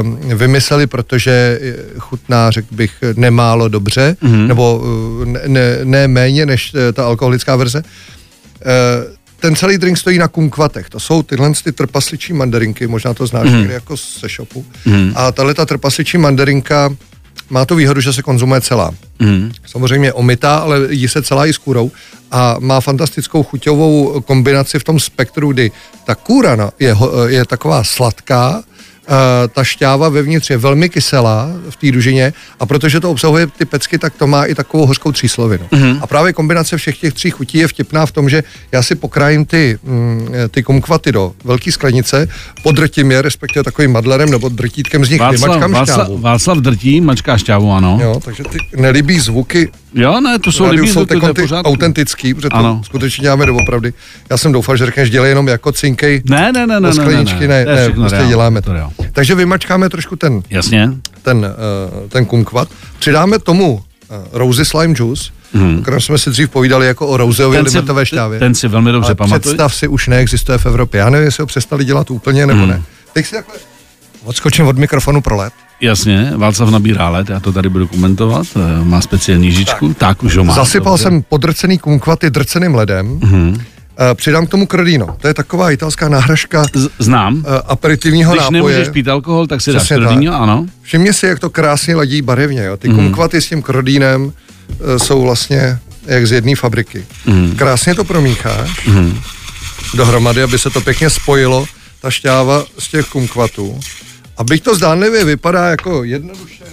um, 0.00 0.18
vymysleli, 0.38 0.86
protože 0.86 1.60
chutná, 1.98 2.50
řekl 2.50 2.74
bych, 2.74 2.92
nemálo 3.16 3.68
dobře, 3.68 4.16
mm-hmm. 4.22 4.46
nebo 4.46 4.84
eh, 5.22 5.26
ne, 5.26 5.40
ne, 5.46 5.78
ne 5.84 6.08
méně 6.08 6.46
než 6.46 6.72
eh, 6.74 6.92
ta 6.92 7.06
alkoholická 7.06 7.56
verze. 7.56 7.82
Uh, 7.82 9.14
ten 9.44 9.56
celý 9.56 9.78
drink 9.78 9.98
stojí 9.98 10.18
na 10.18 10.28
kumkvatech. 10.28 10.88
To 10.88 11.00
jsou 11.00 11.22
tyhle 11.22 11.52
ty 11.64 11.72
trpasličí 11.72 12.32
mandarinky, 12.32 12.86
možná 12.86 13.14
to 13.14 13.26
znáš 13.26 13.50
mm. 13.50 13.70
jako 13.70 13.96
se 13.96 14.28
shopu. 14.28 14.64
Mm. 14.84 15.12
A 15.14 15.32
tahle 15.32 15.54
ta 15.54 15.66
trpasličí 15.66 16.18
mandarinka 16.18 16.96
má 17.50 17.64
tu 17.64 17.74
výhodu, 17.74 18.00
že 18.00 18.12
se 18.12 18.22
konzumuje 18.22 18.60
celá. 18.60 18.90
Mm. 19.18 19.52
Samozřejmě 19.66 20.12
omytá, 20.12 20.56
ale 20.56 20.80
jí 20.90 21.08
se 21.08 21.22
celá 21.22 21.46
i 21.46 21.52
s 21.52 21.58
kůrou 21.58 21.92
a 22.30 22.56
má 22.58 22.80
fantastickou 22.80 23.42
chuťovou 23.42 24.20
kombinaci 24.20 24.78
v 24.78 24.84
tom 24.84 25.00
spektru, 25.00 25.52
kdy 25.52 25.70
ta 26.04 26.14
kůra 26.14 26.56
no, 26.56 26.70
je, 26.78 26.96
je 27.26 27.44
taková 27.44 27.84
sladká, 27.84 28.62
ta 29.52 29.64
šťáva 29.64 30.08
vevnitř 30.08 30.50
je 30.50 30.56
velmi 30.56 30.88
kyselá 30.88 31.48
v 31.70 31.76
té 31.76 31.92
dužině 31.92 32.32
a 32.60 32.66
protože 32.66 33.00
to 33.00 33.10
obsahuje 33.10 33.46
ty 33.46 33.64
pecky, 33.64 33.98
tak 33.98 34.14
to 34.14 34.26
má 34.26 34.44
i 34.44 34.54
takovou 34.54 34.86
hořkou 34.86 35.12
tříslovinu. 35.12 35.66
Mm-hmm. 35.70 35.98
A 36.02 36.06
právě 36.06 36.32
kombinace 36.32 36.76
všech 36.76 36.98
těch 36.98 37.14
tří 37.14 37.30
chutí 37.30 37.58
je 37.58 37.68
vtipná 37.68 38.06
v 38.06 38.12
tom, 38.12 38.28
že 38.28 38.42
já 38.72 38.82
si 38.82 38.94
pokrájím 38.94 39.44
ty, 39.44 39.78
mm, 39.82 40.28
ty 40.50 40.62
kumkvaty 40.62 41.12
do 41.12 41.32
velké 41.44 41.72
sklenice, 41.72 42.28
podrtím 42.62 43.10
je, 43.10 43.22
respektive 43.22 43.64
takovým 43.64 43.92
madlerem 43.92 44.30
nebo 44.30 44.48
drtítkem 44.48 45.04
z 45.04 45.10
nich 45.10 45.20
Václav, 45.20 45.40
vymačkám 45.40 45.72
Václav, 45.72 45.98
šťávu. 45.98 46.18
Václav 46.18 46.58
drtí, 46.58 47.00
mačká 47.00 47.38
šťávu, 47.38 47.72
ano. 47.72 47.98
Jo, 48.02 48.20
takže 48.24 48.42
ty 48.42 48.58
nelíbí 48.76 49.20
zvuky 49.20 49.70
Jo, 49.94 50.20
ne, 50.20 50.38
to 50.38 50.52
jsou 50.52 50.70
líbí, 50.70 50.88
jsou 50.88 51.04
ty 51.06 51.14
autentický, 51.64 52.34
protože 52.34 52.48
ano. 52.48 52.76
to 52.78 52.84
skutečně 52.84 53.22
děláme 53.22 53.46
doopravdy. 53.46 53.92
Já 54.30 54.36
jsem 54.36 54.52
doufal, 54.52 54.76
že 54.76 54.86
řekneš, 54.86 55.10
dělej 55.10 55.30
jenom 55.30 55.48
jako 55.48 55.72
cinkej 55.72 56.22
ne, 56.30 56.52
ne, 56.52 56.66
ne, 56.66 56.80
ne, 56.80 56.92
skleničky, 56.92 57.48
ne, 57.48 57.64
ne, 57.64 57.74
ne, 57.74 57.88
ne 57.88 57.90
prostě 57.90 58.16
reál, 58.16 58.28
děláme 58.28 58.62
to. 58.62 58.72
to 58.72 59.04
Takže 59.12 59.34
vymačkáme 59.34 59.88
trošku 59.88 60.16
ten, 60.16 60.42
Jasně. 60.50 60.90
ten, 61.22 61.38
uh, 61.38 62.08
ten 62.08 62.26
kumkvat, 62.26 62.68
přidáme 62.98 63.38
tomu 63.38 63.72
uh, 63.74 63.82
rosy 64.32 64.64
slime 64.64 64.94
juice, 64.98 65.30
Hmm. 65.54 65.78
o 65.78 65.82
kterém 65.82 66.00
jsme 66.00 66.18
si 66.18 66.30
dřív 66.30 66.50
povídali 66.50 66.86
jako 66.86 67.06
o 67.06 67.16
rouzeově 67.16 67.60
limetové 67.60 68.06
šťávě. 68.06 68.38
Ten 68.38 68.54
si 68.54 68.68
velmi 68.68 68.92
dobře 68.92 69.14
pamatuje. 69.14 69.40
představ 69.40 69.74
si, 69.74 69.88
už 69.88 70.08
neexistuje 70.08 70.58
v 70.58 70.66
Evropě. 70.66 70.98
Já 70.98 71.10
nevím, 71.10 71.24
jestli 71.24 71.42
ho 71.42 71.46
přestali 71.46 71.84
dělat 71.84 72.10
úplně 72.10 72.46
nebo 72.46 72.60
hmm. 72.60 72.68
ne. 72.68 72.82
Teď 73.12 73.26
si 73.26 73.34
takhle 73.34 73.54
odskočím 74.24 74.66
od 74.66 74.78
mikrofonu 74.78 75.20
pro 75.20 75.36
let. 75.36 75.52
Jasně, 75.84 76.32
Václav 76.36 76.70
nabírá 76.70 77.08
let, 77.08 77.30
já 77.30 77.40
to 77.40 77.52
tady 77.52 77.68
budu 77.68 77.86
komentovat, 77.86 78.46
eh, 78.56 78.84
má 78.84 79.00
speciální 79.00 79.52
žičku, 79.52 79.88
tak, 79.88 79.98
tak 79.98 80.22
už 80.22 80.36
ho 80.36 80.44
má. 80.44 80.54
Zasypal 80.54 80.92
dobře. 80.92 81.02
jsem 81.02 81.22
podrcený 81.22 81.78
kumkvaty 81.78 82.30
drceným 82.30 82.74
ledem, 82.74 83.18
mm-hmm. 83.18 83.60
Přidám 84.14 84.46
k 84.46 84.50
tomu 84.50 84.66
kredino. 84.66 85.16
To 85.20 85.28
je 85.28 85.34
taková 85.34 85.70
italská 85.70 86.08
náhražka. 86.08 86.64
Z- 86.74 86.88
znám. 86.98 87.34
Uh, 87.34 87.42
aperitivního 87.66 88.32
Když 88.32 88.42
nápoje. 88.42 88.62
nemůžeš 88.62 88.88
pít 88.88 89.08
alkohol, 89.08 89.46
tak 89.46 89.60
si 89.60 89.72
dáš 89.72 89.88
kredino, 89.88 90.42
ano. 90.42 90.66
Všimně 90.82 91.12
si, 91.12 91.26
jak 91.26 91.38
to 91.38 91.50
krásně 91.50 91.94
ladí 91.94 92.22
barevně. 92.22 92.64
Jo. 92.64 92.76
Ty 92.76 92.88
mm. 92.88 92.94
kumkvaty 92.94 93.40
s 93.40 93.48
tím 93.48 93.62
kredínem 93.62 94.24
uh, 94.24 94.32
jsou 94.96 95.22
vlastně 95.22 95.78
jak 96.06 96.26
z 96.26 96.32
jedné 96.32 96.56
fabriky. 96.56 97.04
Mm. 97.26 97.54
Krásně 97.56 97.94
to 97.94 98.04
promícháš 98.04 98.86
mm. 98.86 99.20
dohromady, 99.94 100.42
aby 100.42 100.58
se 100.58 100.70
to 100.70 100.80
pěkně 100.80 101.10
spojilo, 101.10 101.66
ta 102.00 102.10
šťáva 102.10 102.64
z 102.78 102.88
těch 102.88 103.06
kumkvatů. 103.06 103.80
A 104.36 104.44
byť 104.44 104.62
to 104.62 104.74
zdánlivě 104.74 105.24
vypadá 105.24 105.70
jako 105.70 106.04
jednoduše... 106.04 106.64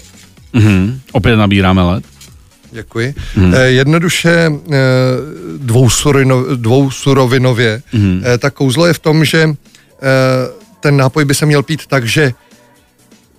Mm-hmm. 0.53 0.99
Opět 1.11 1.35
nabíráme 1.35 1.81
let. 1.81 2.03
Děkuji. 2.71 3.15
Mm. 3.35 3.53
Eh, 3.53 3.65
jednoduše 3.65 4.51
eh, 4.51 4.77
dvousurino, 5.57 6.55
dvousurovinově. 6.55 7.81
Mm. 7.93 8.21
Eh, 8.25 8.37
tak 8.37 8.53
kouzlo 8.53 8.85
je 8.85 8.93
v 8.93 8.99
tom, 8.99 9.25
že 9.25 9.43
eh, 9.43 9.53
ten 10.79 10.97
nápoj 10.97 11.25
by 11.25 11.35
se 11.35 11.45
měl 11.45 11.63
pít 11.63 11.87
tak, 11.87 12.07
že 12.07 12.33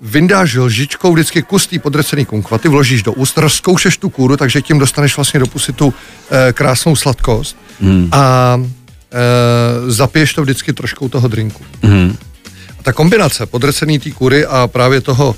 vyndáš 0.01 0.55
lžičkou 0.55 1.13
vždycky 1.13 1.43
kus 1.43 1.67
té 1.67 1.79
podrecený 1.79 2.25
kumkvaty, 2.25 2.69
vložíš 2.69 3.03
do 3.03 3.13
úst, 3.13 3.39
rozkoušeš 3.39 3.97
tu 3.97 4.11
kůru, 4.11 4.37
takže 4.37 4.63
tím 4.63 4.79
dostaneš 4.79 5.17
vlastně 5.17 5.41
do 5.41 5.47
pusy 5.47 5.73
tu 5.73 5.95
eh, 6.31 6.53
krásnou 6.53 6.97
sladkost 6.97 7.57
mm. 7.81 8.09
a 8.13 8.61
eh, 9.13 9.91
zapiješ 9.91 10.35
to 10.35 10.43
vždycky 10.43 10.73
trošku 10.73 11.09
toho 11.09 11.29
drinku. 11.29 11.65
Mm 11.83 12.17
ta 12.82 12.93
kombinace 12.93 13.46
podrcený 13.46 13.99
té 13.99 14.11
kury 14.11 14.46
a 14.46 14.67
právě 14.67 15.00
toho 15.00 15.37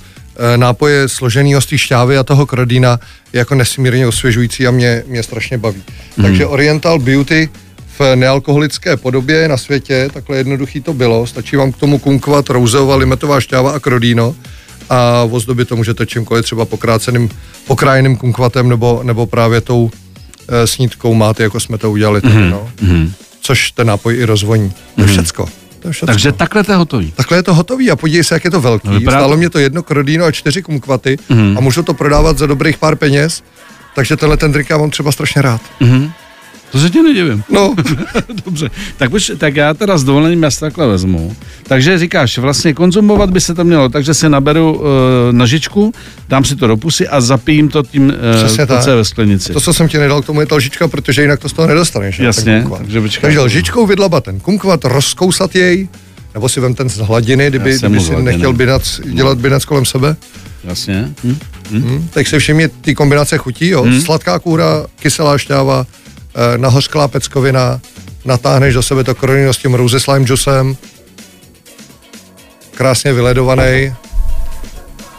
e, 0.54 0.56
nápoje 0.56 1.08
složeného 1.08 1.60
z 1.60 1.66
té 1.66 1.78
šťávy 1.78 2.18
a 2.18 2.22
toho 2.22 2.46
krodína 2.46 3.00
je 3.32 3.38
jako 3.38 3.54
nesmírně 3.54 4.06
osvěžující 4.06 4.66
a 4.66 4.70
mě, 4.70 5.02
mě 5.06 5.22
strašně 5.22 5.58
baví. 5.58 5.82
Mm. 6.16 6.24
Takže 6.24 6.46
Oriental 6.46 6.98
Beauty 6.98 7.48
v 7.98 8.16
nealkoholické 8.16 8.96
podobě 8.96 9.48
na 9.48 9.56
světě, 9.56 10.10
takhle 10.14 10.36
jednoduchý 10.36 10.80
to 10.80 10.92
bylo, 10.92 11.26
stačí 11.26 11.56
vám 11.56 11.72
k 11.72 11.76
tomu 11.76 11.98
kunkovat 11.98 12.50
rouzová 12.50 12.96
limetová 12.96 13.40
šťáva 13.40 13.70
a 13.70 13.78
krodíno 13.78 14.34
a 14.90 15.22
ozdobit 15.30 15.68
to 15.68 15.76
můžete 15.76 16.06
čímkoliv, 16.06 16.44
třeba 16.44 16.64
pokráceným, 16.64 17.30
pokrájeným 17.66 18.16
kunkvatem 18.16 18.68
nebo, 18.68 19.00
nebo 19.02 19.26
právě 19.26 19.60
tou 19.60 19.90
e, 20.48 20.66
snídkou 20.66 21.14
máte, 21.14 21.42
jako 21.42 21.60
jsme 21.60 21.78
to 21.78 21.90
udělali 21.90 22.20
tady, 22.20 22.34
mm. 22.34 22.50
no. 22.50 22.70
Mm. 22.80 23.12
Což 23.40 23.70
ten 23.70 23.86
nápoj 23.86 24.16
i 24.16 24.24
rozvoní. 24.24 24.72
To 24.96 25.02
mm. 25.02 25.08
všecko. 25.08 25.48
To 25.84 25.88
je 25.88 26.06
Takže 26.06 26.32
takhle 26.32 26.64
to 26.64 26.72
je 26.72 26.76
hotový. 26.76 27.12
Takhle 27.12 27.38
je 27.38 27.42
to 27.42 27.54
hotový 27.54 27.90
a 27.90 27.96
podívej 27.96 28.24
se, 28.24 28.34
jak 28.34 28.44
je 28.44 28.50
to 28.50 28.60
velký. 28.60 28.88
No, 28.88 28.94
vypadá... 28.94 29.18
Stálo 29.18 29.36
mě 29.36 29.50
to 29.50 29.58
jedno 29.58 29.82
krodíno 29.82 30.24
a 30.24 30.32
čtyři 30.32 30.62
kumkvaty 30.62 31.16
mm. 31.28 31.58
a 31.58 31.60
můžu 31.60 31.82
to 31.82 31.94
prodávat 31.94 32.38
za 32.38 32.46
dobrých 32.46 32.78
pár 32.78 32.96
peněz, 32.96 33.42
takže 33.94 34.16
tenhle 34.16 34.36
ten 34.36 34.52
drink 34.52 34.70
já 34.70 34.78
mám 34.78 34.90
třeba 34.90 35.12
strašně 35.12 35.42
rád. 35.42 35.60
Mm. 35.80 36.10
To 36.74 36.80
se 36.80 36.90
tě 36.90 37.02
nedivím. 37.02 37.44
No. 37.50 37.74
Dobře, 38.44 38.70
tak, 38.96 39.12
už, 39.12 39.32
tak 39.38 39.56
já 39.56 39.74
teda 39.74 39.98
s 39.98 40.04
dovolením 40.04 40.42
já 40.42 40.50
takhle 40.60 40.86
vezmu. 40.86 41.36
Takže 41.62 41.98
říkáš, 41.98 42.38
vlastně 42.38 42.74
konzumovat 42.74 43.30
by 43.30 43.40
se 43.40 43.54
to 43.54 43.64
mělo, 43.64 43.88
takže 43.88 44.14
si 44.14 44.28
naberu 44.28 44.74
uh, 44.74 44.82
nožičku, 45.30 45.92
dám 46.28 46.44
si 46.44 46.56
to 46.56 46.66
do 46.66 46.76
pusy 46.76 47.08
a 47.08 47.20
zapijím 47.20 47.68
to 47.68 47.82
tím, 47.82 48.06
uh, 48.06 48.66
to, 48.66 48.78
co 48.82 48.90
je 48.90 48.96
ve 48.96 49.04
sklenici. 49.04 49.52
To, 49.52 49.60
co 49.60 49.74
jsem 49.74 49.88
ti 49.88 49.98
nedal 49.98 50.22
k 50.22 50.26
tomu, 50.26 50.40
je 50.40 50.46
ta 50.46 50.56
lžička, 50.56 50.88
protože 50.88 51.22
jinak 51.22 51.40
to 51.40 51.48
z 51.48 51.52
toho 51.52 51.68
nedostaneš. 51.68 52.18
Jasně, 52.18 52.66
takže 52.78 53.00
počkej. 53.00 53.22
Takže 53.22 53.40
lžičkou 53.40 53.86
vydlabat 53.86 54.24
ten 54.24 54.40
kumkvat, 54.40 54.84
rozkousat 54.84 55.54
jej, 55.54 55.88
nebo 56.34 56.48
si 56.48 56.60
vem 56.60 56.74
ten 56.74 56.88
z 56.88 56.98
hladiny, 56.98 57.48
kdyby, 57.48 57.78
kdyby 57.78 58.00
si 58.00 58.16
nechtěl 58.16 58.52
binac, 58.52 59.00
dělat 59.04 59.38
binac 59.38 59.64
kolem 59.64 59.84
sebe. 59.84 60.16
Jasně. 60.64 61.12
Hm? 61.24 61.36
Hm? 61.70 61.82
Hm? 61.86 62.08
Tak 62.10 62.26
se 62.26 62.38
všimně 62.38 62.68
ty 62.68 62.94
kombinace 62.94 63.38
chutí, 63.38 63.68
jo. 63.68 63.84
Hm? 63.84 64.00
Sladká 64.00 64.38
kůra, 64.38 64.86
kyselá 65.00 65.38
šťáva, 65.38 65.86
Eh, 65.86 66.03
nahořklá 66.56 67.08
peckovina, 67.08 67.80
natáhneš 68.24 68.74
do 68.74 68.82
sebe 68.82 69.04
to 69.04 69.14
koronino 69.14 69.52
s 69.52 69.58
tím 69.58 69.74
rose 69.74 70.00
slime 70.00 70.26
juicem, 70.28 70.76
krásně 72.74 73.12
vyledovaný. 73.12 73.94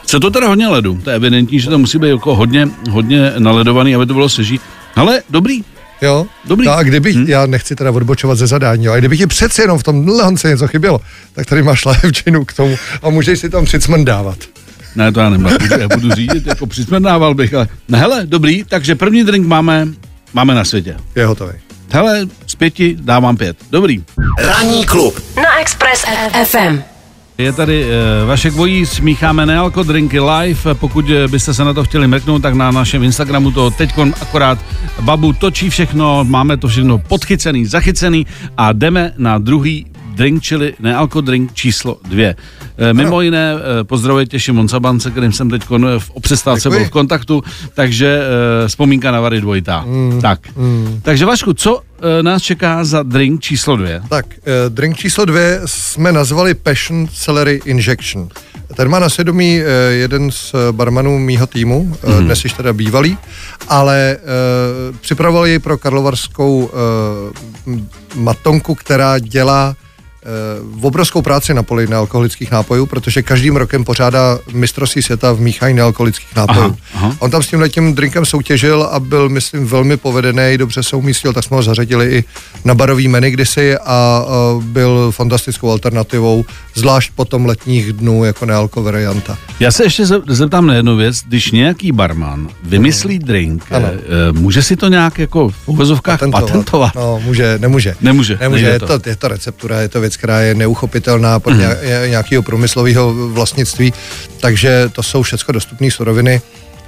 Co 0.05 0.19
to 0.19 0.31
teda 0.31 0.47
hodně 0.47 0.67
ledu? 0.67 1.01
To 1.03 1.09
je 1.09 1.15
evidentní, 1.15 1.59
že 1.59 1.69
to 1.69 1.77
musí 1.77 1.97
být 1.97 2.09
jako 2.09 2.35
hodně, 2.35 2.67
hodně 2.89 3.33
naledovaný, 3.37 3.95
aby 3.95 4.05
to 4.05 4.13
bylo 4.13 4.29
seží. 4.29 4.59
Ale 4.95 5.21
dobrý. 5.29 5.61
Jo, 6.01 6.25
dobrý. 6.45 6.65
No 6.65 6.73
a 6.73 6.83
kdyby, 6.83 7.13
hmm. 7.13 7.27
já 7.27 7.45
nechci 7.45 7.75
teda 7.75 7.91
odbočovat 7.91 8.37
ze 8.37 8.47
zadání, 8.47 8.87
ale 8.87 8.99
kdyby 8.99 9.17
ti 9.17 9.27
přeci 9.27 9.61
jenom 9.61 9.79
v 9.79 9.83
tom 9.83 10.07
lehonce 10.07 10.49
něco 10.49 10.67
chybělo, 10.67 11.01
tak 11.33 11.45
tady 11.45 11.63
máš 11.63 11.85
lévčinu 11.85 12.45
k 12.45 12.53
tomu 12.53 12.75
a 13.03 13.09
můžeš 13.09 13.39
si 13.39 13.49
tam 13.49 13.65
přicmrdávat. 13.65 14.37
Ne, 14.95 15.11
to 15.11 15.19
já 15.19 15.29
nemám. 15.29 15.53
Já 15.79 15.87
budu 15.87 16.11
řídit, 16.11 16.47
jako 16.47 16.67
přismrdával 16.67 17.33
bych, 17.33 17.53
ale... 17.53 17.67
No 17.89 17.97
hele, 17.97 18.21
dobrý, 18.25 18.63
takže 18.63 18.95
první 18.95 19.23
drink 19.23 19.47
máme, 19.47 19.87
máme 20.35 20.55
na 20.55 20.65
světě. 20.65 20.97
Je 21.15 21.25
hotový. 21.25 21.53
Hele, 21.91 22.27
z 22.47 22.55
pěti 22.55 22.97
dávám 23.01 23.37
pět. 23.37 23.57
Dobrý. 23.71 24.03
Ranní 24.39 24.85
klub 24.85 25.19
Na 25.35 25.59
Express 25.59 26.05
FM. 26.43 26.81
Je 27.37 27.53
tady 27.53 27.85
uh, 27.85 28.27
Vašek 28.27 28.53
Vojíc, 28.53 28.99
mícháme 28.99 29.45
nealko 29.45 29.83
drinky 29.83 30.19
live. 30.19 30.73
Pokud 30.73 31.05
eh, 31.09 31.27
byste 31.27 31.53
se 31.53 31.63
na 31.63 31.73
to 31.73 31.83
chtěli 31.83 32.07
mrknout, 32.07 32.41
tak 32.41 32.53
na 32.53 32.71
našem 32.71 33.03
Instagramu 33.03 33.51
to 33.51 33.71
teď 33.71 33.93
akorát 34.21 34.59
babu 35.01 35.33
točí 35.33 35.69
všechno, 35.69 36.23
máme 36.23 36.57
to 36.57 36.67
všechno 36.67 36.97
podchycený, 36.97 37.65
zachycený 37.65 38.25
a 38.57 38.73
jdeme 38.73 39.13
na 39.17 39.37
druhý 39.37 39.85
drink, 40.15 40.43
čili 40.43 40.73
nealko 40.79 41.21
drink 41.21 41.53
číslo 41.53 41.97
dvě. 42.09 42.35
E, 42.77 42.93
mimo 42.93 43.21
jiné 43.21 43.53
e, 43.53 43.83
pozdravujte 43.83 44.39
Šimon 44.39 44.67
Sabance, 44.67 45.11
kterým 45.11 45.31
jsem 45.31 45.49
teď 45.49 45.63
v 45.97 46.11
o 46.13 46.19
přestávce 46.19 46.69
byl 46.69 46.85
v 46.85 46.89
kontaktu, 46.89 47.43
takže 47.73 48.21
vzpomínka 48.67 49.11
na 49.11 49.21
Vary 49.21 49.41
dvojitá. 49.41 49.83
Mm, 49.87 50.21
tak. 50.21 50.39
Mm. 50.57 50.99
Takže 51.03 51.25
Vašku, 51.25 51.53
co 51.53 51.81
nás 52.21 52.41
čeká 52.41 52.83
za 52.83 53.03
drink 53.03 53.41
číslo 53.41 53.75
dvě? 53.75 54.01
Tak, 54.09 54.25
eh, 54.37 54.69
drink 54.69 54.97
číslo 54.97 55.25
dvě 55.25 55.61
jsme 55.65 56.11
nazvali 56.11 56.53
Passion 56.53 57.07
Celery 57.07 57.61
Injection. 57.65 58.29
Ten 58.75 58.89
má 58.89 58.99
na 58.99 59.09
svědomí 59.09 59.61
eh, 59.61 59.91
jeden 59.91 60.31
z 60.31 60.53
eh, 60.53 60.71
barmanů 60.71 61.19
mýho 61.19 61.47
týmu, 61.47 61.97
mm-hmm. 62.03 62.23
dnes 62.23 62.43
již 62.43 62.53
teda 62.53 62.73
bývalý, 62.73 63.17
ale 63.67 64.17
připravoval 65.01 65.47
ji 65.47 65.59
pro 65.59 65.77
karlovarskou 65.77 66.71
matonku, 68.15 68.75
která 68.75 69.19
dělá 69.19 69.75
uh, 70.75 70.85
obrovskou 70.85 71.21
práci 71.21 71.53
na 71.53 71.63
poli 71.63 71.87
nealkoholických 71.87 72.51
nápojů, 72.51 72.85
protože 72.85 73.21
každým 73.21 73.55
rokem 73.55 73.83
pořádá 73.83 74.39
mistrovství 74.53 75.01
světa 75.01 75.31
v 75.33 75.39
míchání 75.39 75.73
nealkoholických 75.73 76.35
nápojů. 76.35 76.59
Aha, 76.65 76.75
aha. 76.93 77.15
On 77.19 77.31
tam 77.31 77.43
s 77.43 77.47
tím 77.47 77.63
tím 77.69 77.95
drinkem 77.95 78.25
soutěžil 78.25 78.83
a 78.83 78.99
byl, 78.99 79.29
myslím, 79.29 79.67
velmi 79.67 79.97
povedený, 79.97 80.57
dobře 80.57 80.83
se 80.83 80.95
umístil, 80.95 81.33
tak 81.33 81.43
jsme 81.43 81.55
ho 81.57 81.63
zařadili 81.63 82.15
i 82.15 82.23
na 82.65 82.75
barový 82.75 83.07
menu 83.07 83.29
kdysi 83.29 83.77
a, 83.77 84.25
byl 84.61 85.11
fantastickou 85.11 85.69
alternativou, 85.71 86.45
zvlášť 86.75 87.11
potom 87.15 87.45
letních 87.45 87.93
dnů 87.93 88.23
jako 88.23 88.45
nealko 88.45 88.83
varianta. 88.83 89.37
Já 89.59 89.71
se 89.71 89.83
ještě 89.83 90.05
ze- 90.05 90.21
zeptám 90.27 90.67
na 90.67 90.73
jednu 90.73 90.95
věc. 90.95 91.21
Když 91.27 91.51
nějaký 91.51 91.91
barman 91.91 92.47
vymyslí 92.63 93.19
drink, 93.19 93.63
Ano. 93.71 93.87
eh, 93.91 94.31
může 94.31 94.63
si 94.63 94.75
to 94.75 94.87
nějak 94.87 95.19
jako 95.19 95.49
v 95.49 95.55
uvozovkách 95.65 96.19
patentovat? 96.31 96.95
No, 96.95 97.21
může, 97.25 97.57
nemůže. 97.61 97.95
Nemůže, 98.01 98.37
Nemůže, 98.41 98.65
je 98.65 98.79
to. 98.79 98.99
to. 98.99 99.09
je 99.09 99.15
to 99.15 99.27
receptura, 99.27 99.81
je 99.81 99.89
to 99.89 99.99
věc, 100.01 100.14
která 100.17 100.39
je 100.39 100.55
neuchopitelná 100.55 101.39
pod 101.39 101.53
mm. 101.53 101.61
nějakého 102.07 102.43
průmyslového 102.43 103.13
vlastnictví, 103.13 103.93
takže 104.39 104.89
to 104.93 105.03
jsou 105.03 105.21
všechno 105.21 105.51
dostupné 105.51 105.91
suroviny. 105.91 106.41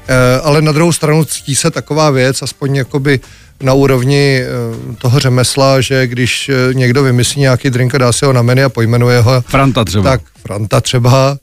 Eh, 0.07 0.41
ale 0.43 0.61
na 0.61 0.71
druhou 0.71 0.91
stranu 0.91 1.25
ctí 1.25 1.55
se 1.55 1.71
taková 1.71 2.09
věc, 2.09 2.41
aspoň 2.41 2.75
jakoby 2.75 3.19
na 3.61 3.73
úrovni 3.73 4.41
eh, 4.41 4.95
toho 4.97 5.19
řemesla, 5.19 5.81
že 5.81 6.07
když 6.07 6.49
eh, 6.49 6.73
někdo 6.73 7.03
vymyslí 7.03 7.41
nějaký 7.41 7.69
drink 7.69 7.95
a 7.95 7.97
dá 7.97 8.11
si 8.11 8.25
ho 8.25 8.33
na 8.33 8.41
menu 8.41 8.65
a 8.65 8.69
pojmenuje 8.69 9.19
ho, 9.21 9.41
Franta 9.41 9.85
třeba. 9.85 10.03
tak 10.03 10.21
Franta 10.41 10.81
třeba, 10.81 11.37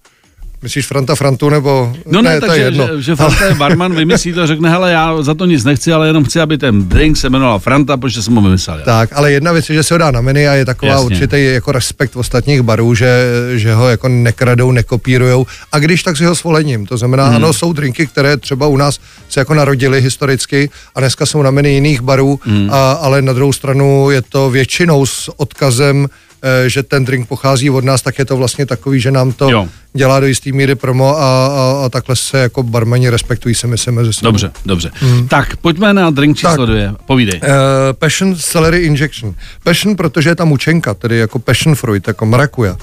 myslíš 0.65 0.87
Franta 0.87 1.15
Frantu 1.15 1.49
nebo... 1.49 1.93
No 2.07 2.23
ne, 2.23 2.41
to 2.41 2.47
je 2.47 2.51
takže 2.51 2.63
jedno. 2.63 2.87
že, 2.87 3.03
že 3.03 3.17
Franta 3.17 3.45
je 3.45 3.55
barman, 3.55 3.95
vymyslí 4.03 4.33
to, 4.33 4.47
řekne, 4.47 4.71
hele, 4.71 4.93
já 4.93 5.23
za 5.23 5.35
to 5.35 5.47
nic 5.47 5.65
nechci, 5.65 5.93
ale 5.93 6.07
jenom 6.07 6.25
chci, 6.25 6.41
aby 6.41 6.59
ten 6.59 6.89
drink 6.89 7.17
se 7.17 7.31
jmenoval 7.31 7.59
Franta, 7.59 7.97
protože 7.97 8.23
jsem 8.23 8.35
ho 8.35 8.43
vymyslel. 8.43 8.79
já. 8.79 8.85
Tak, 8.85 9.11
ale 9.13 9.33
jedna 9.33 9.53
věc 9.53 9.71
je, 9.71 9.75
že 9.75 9.83
se 9.83 9.95
ho 9.95 9.99
dá 9.99 10.11
na 10.11 10.21
menu 10.21 10.41
a 10.41 10.55
je 10.55 10.65
taková 10.65 10.93
Jasně. 10.93 11.07
určitý 11.07 11.45
jako 11.45 11.73
respekt 11.73 12.17
ostatních 12.17 12.63
barů, 12.63 12.95
že, 12.95 13.27
že 13.55 13.75
ho 13.75 13.89
jako 13.89 14.09
nekradou, 14.09 14.73
nekopírujou. 14.73 15.47
A 15.73 15.79
když 15.79 16.03
tak 16.03 16.17
si 16.17 16.25
ho 16.25 16.35
svolením. 16.35 16.87
To 16.87 16.97
znamená, 16.97 17.27
hmm. 17.27 17.37
ano, 17.37 17.53
jsou 17.53 17.73
drinky, 17.73 18.07
které 18.07 18.37
třeba 18.37 18.67
u 18.67 18.77
nás 18.77 18.99
se 19.29 19.41
jako 19.41 19.55
narodily 19.55 20.03
historicky 20.03 20.71
a 20.95 21.01
dneska 21.01 21.27
jsou 21.27 21.43
na 21.43 21.51
menu 21.51 21.69
jiných 21.69 22.01
barů, 22.01 22.41
hmm. 22.43 22.69
a, 22.73 22.93
ale 22.93 23.23
na 23.23 23.33
druhou 23.33 23.53
stranu 23.53 24.11
je 24.11 24.23
to 24.23 24.51
většinou 24.51 25.07
s 25.07 25.31
odkazem 25.37 26.09
že 26.67 26.83
ten 26.83 27.05
drink 27.05 27.29
pochází 27.29 27.71
od 27.71 27.85
nás, 27.85 28.03
tak 28.03 28.19
je 28.19 28.25
to 28.25 28.37
vlastně 28.37 28.67
takový, 28.67 29.01
že 29.01 29.11
nám 29.11 29.33
to 29.33 29.51
Jo. 29.51 29.69
dělá 29.95 30.21
do 30.21 30.27
jistý 30.27 30.53
míry 30.53 30.75
promo 30.75 31.17
a, 31.19 31.47
a, 31.47 31.83
a 31.85 31.89
takhle 31.89 32.17
se 32.17 32.39
jako 32.39 32.63
barmani 32.63 33.11
respektují 33.11 33.55
se 33.55 33.67
my 33.67 33.77
mezi 33.91 34.13
sebou. 34.13 34.27
Dobře, 34.31 34.51
dobře. 34.67 34.91
Tak, 35.29 35.57
pojďme 35.57 35.95
na 35.95 36.11
drink 36.11 36.37
číslo 36.37 36.57
Tak. 36.57 36.67
dvě. 36.67 36.93
Povídej. 37.07 37.41
Uh, 37.43 37.49
passion 37.93 38.37
celery 38.37 38.79
injection. 38.79 39.35
Passion, 39.65 39.97
protože 39.97 40.31
je 40.31 40.35
tam 40.35 40.49
mučenka, 40.49 40.95
tedy 40.95 41.19
jako 41.19 41.39
passion 41.39 41.75
fruit, 41.75 42.09
jako 42.09 42.27
marakuja. 42.27 42.73
Uh, 42.73 42.79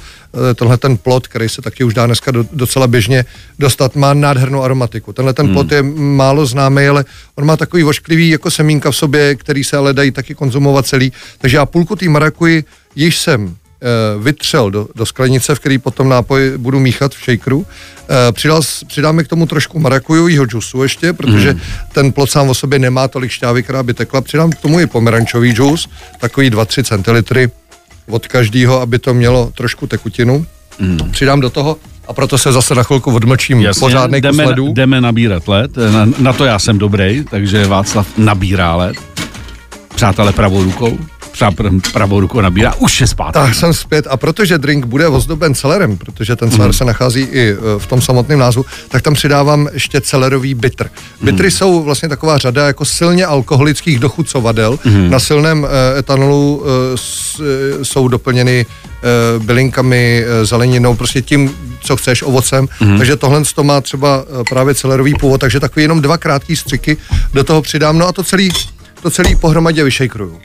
tenhle 0.56 0.77
ten 0.77 0.98
plot, 0.98 1.27
který 1.27 1.50
se 1.50 1.62
taky 1.62 1.84
už 1.84 1.94
dá 1.94 2.06
dneska 2.06 2.32
do, 2.32 2.46
docela 2.53 2.88
běžně 2.88 3.25
dostat, 3.60 3.96
má 3.96 4.13
nádhernou 4.13 4.63
aromatiku. 4.63 5.13
Tenhle 5.13 5.34
ten 5.34 5.53
plot 5.53 5.72
je 5.72 5.84
málo 5.94 6.46
známý, 6.46 6.88
ale 6.88 7.06
on 7.36 7.46
má 7.46 7.58
takový 7.58 7.84
vošklivý 7.84 8.30
jako 8.30 8.51
semínka 8.51 8.91
v 8.91 8.96
sobě, 8.96 9.36
který 9.36 9.63
se 9.63 9.77
ale 9.77 9.94
dají 9.94 10.12
taky 10.12 10.36
konzumovat 10.36 10.88
celý. 10.88 11.12
Takže 11.38 11.58
já 11.58 11.65
půlku 11.65 11.96
té 11.96 12.10
marakuji 12.10 12.63
již 12.95 13.17
jsem 13.17 13.55
eh, 13.81 13.86
vytřel 14.24 14.71
do, 14.71 14.88
do 14.95 15.05
sklenice, 15.05 15.55
v 15.55 15.60
který 15.60 15.77
potom 15.77 16.10
nápoj 16.10 16.53
budu 16.57 16.79
míchat 16.79 17.13
v 17.15 17.25
shakeru. 17.25 17.65
Eh, 18.10 18.31
Přidal, 18.31 18.62
přidáme 18.88 19.24
k 19.24 19.27
tomu 19.27 19.45
trošku 19.45 19.79
marakujového 19.79 20.45
džusu 20.45 20.83
ještě, 20.83 21.13
protože 21.13 21.55
ten 21.91 22.12
plot 22.12 22.31
sám 22.31 22.50
o 22.50 22.53
sobě 22.53 22.79
nemá 22.79 23.07
tolik 23.07 23.31
šťávy, 23.31 23.63
která 23.63 23.83
by 23.83 23.93
tekla. 23.93 24.21
Přidám 24.21 24.50
k 24.51 24.55
tomu 24.60 24.79
i 24.79 24.88
pomerančový 24.88 25.51
džus, 25.51 25.89
takový 26.19 26.51
2-3 26.51 26.83
centilitry 26.83 27.50
od 28.10 28.27
každého, 28.27 28.81
aby 28.81 29.00
to 29.00 29.13
mělo 29.13 29.51
trošku 29.55 29.88
tekutinu. 29.88 30.45
Přidám 31.12 31.39
do 31.39 31.50
toho 31.50 31.77
a 32.07 32.13
proto 32.13 32.38
se 32.38 32.51
zase 32.51 32.75
na 32.75 32.83
chvilku 32.83 33.15
odmlčím 33.15 33.65
pořádnej 33.79 34.21
kus 34.21 34.25
jdeme, 34.25 34.45
ledu. 34.45 34.74
jdeme 34.74 35.01
nabírat 35.01 35.48
led. 35.48 35.71
Na, 35.77 36.05
na 36.19 36.33
to 36.33 36.45
já 36.45 36.60
jsem 36.60 36.77
dobrý, 36.77 37.24
takže 37.29 37.65
Václav 37.67 38.07
nabírá 38.17 38.75
led. 38.75 38.95
Přátelé 39.95 40.33
pravou 40.33 40.63
rukou. 40.63 41.00
Přá, 41.31 41.51
pravou 41.93 42.19
rukou 42.19 42.41
nabírá. 42.41 42.73
Už 42.73 43.01
je 43.01 43.07
zpátky. 43.07 43.33
Tak 43.33 43.55
jsem 43.55 43.73
zpět 43.73 44.07
a 44.09 44.17
protože 44.17 44.57
drink 44.57 44.85
bude 44.85 45.07
ozdoben 45.07 45.55
celerem, 45.55 45.97
protože 45.97 46.35
ten 46.35 46.51
celer 46.51 46.73
se 46.73 46.85
nachází 46.85 47.21
i 47.21 47.51
e, 47.51 47.55
v 47.77 47.85
tom 47.85 48.01
samotném 48.01 48.39
názvu, 48.39 48.65
tak 48.89 49.01
tam 49.01 49.13
přidávám 49.13 49.67
ještě 49.73 50.01
celerový 50.01 50.53
bitr. 50.53 50.89
Bitry 51.21 51.51
jsou 51.51 51.83
vlastně 51.83 52.09
taková 52.09 52.38
řada 52.38 52.67
jako 52.67 52.85
silně 52.85 53.25
alkoholických 53.25 54.00
dochucovadel. 54.00 54.79
Na 55.09 55.19
silném 55.19 55.67
e, 55.95 56.00
etanolu 56.00 56.63
e, 56.65 57.85
jsou 57.85 58.07
doplněny 58.07 58.65
bylinkami, 59.39 60.25
zeleninou, 60.43 60.95
prostě 60.95 61.21
tím, 61.21 61.55
co 61.79 61.97
chceš, 61.97 62.21
ovocem. 62.23 62.67
Takže 62.97 63.15
tohle 63.15 63.41
to 63.55 63.63
má 63.63 63.81
třeba 63.81 64.25
právě 64.50 64.75
celerový 64.75 65.13
původ, 65.13 65.41
takže 65.41 65.59
takový 65.59 65.83
jenom 65.83 66.01
dva 66.01 66.17
krátký 66.17 66.55
střiky 66.55 66.97
do 67.33 67.43
toho 67.43 67.61
přidám, 67.61 67.97
no 67.97 68.07
a 68.07 68.11
to 68.11 68.23
celý 68.23 68.50
to 69.01 69.12
celý 69.12 69.36
pohromadě 69.36 69.84
vyšejkruju. 69.84 70.39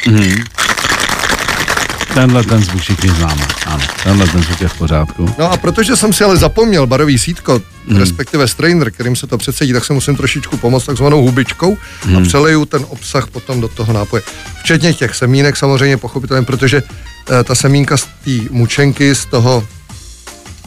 Tenhle 2.14 2.44
ten 2.44 2.62
zvuk 2.62 2.82
všichni 2.82 3.10
známe. 3.10 3.46
Ano, 3.66 3.84
tenhle 4.04 4.26
ten 4.26 4.42
zvuk 4.42 4.60
je 4.60 4.68
v 4.68 4.78
pořádku. 4.78 5.34
No 5.38 5.52
a 5.52 5.56
protože 5.56 5.96
jsem 5.96 6.12
si 6.12 6.24
ale 6.24 6.36
zapomněl 6.36 6.86
barový 6.86 7.18
sítko, 7.18 7.62
hmm. 7.88 7.98
respektive 7.98 8.48
strainer, 8.48 8.90
kterým 8.90 9.16
se 9.16 9.26
to 9.26 9.38
předsedí, 9.38 9.72
tak 9.72 9.84
se 9.84 9.92
musím 9.92 10.16
trošičku 10.16 10.56
pomoct 10.56 10.84
takzvanou 10.84 11.22
hubičkou 11.22 11.78
hmm. 12.02 12.16
a 12.16 12.20
přeleju 12.20 12.64
ten 12.64 12.84
obsah 12.88 13.26
potom 13.26 13.60
do 13.60 13.68
toho 13.68 13.92
nápoje. 13.92 14.22
Včetně 14.60 14.94
těch 14.94 15.14
semínek 15.14 15.56
samozřejmě 15.56 15.96
pochopitelně, 15.96 16.46
protože 16.46 16.82
eh, 17.30 17.44
ta 17.44 17.54
semínka 17.54 17.96
z 17.96 18.04
té 18.04 18.30
mučenky, 18.50 19.14
z 19.14 19.24
toho 19.24 19.64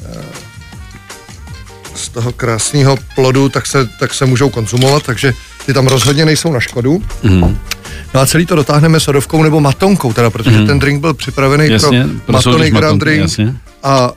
eh, 0.05 0.49
z 1.95 2.09
toho 2.09 2.31
krásného 2.31 2.97
plodu, 3.15 3.49
tak 3.49 3.65
se, 3.65 3.89
tak 3.99 4.13
se 4.13 4.25
můžou 4.25 4.49
konzumovat, 4.49 5.03
takže 5.03 5.33
ty 5.65 5.73
tam 5.73 5.87
rozhodně 5.87 6.25
nejsou 6.25 6.51
na 6.51 6.59
škodu. 6.59 7.01
Mhm. 7.23 7.59
No 8.13 8.19
a 8.19 8.25
celý 8.25 8.45
to 8.45 8.55
dotáhneme 8.55 8.99
sodovkou 8.99 9.43
nebo 9.43 9.59
matonkou, 9.59 10.13
teda, 10.13 10.29
protože 10.29 10.65
ten 10.65 10.79
drink 10.79 11.01
byl 11.01 11.13
připravený 11.13 11.69
Jasně, 11.69 12.05
pro 12.25 12.33
matony 12.33 12.69
Grand 12.71 12.83
matonky, 12.83 13.05
Drink. 13.05 13.21
jasně. 13.21 13.55
A 13.83 14.11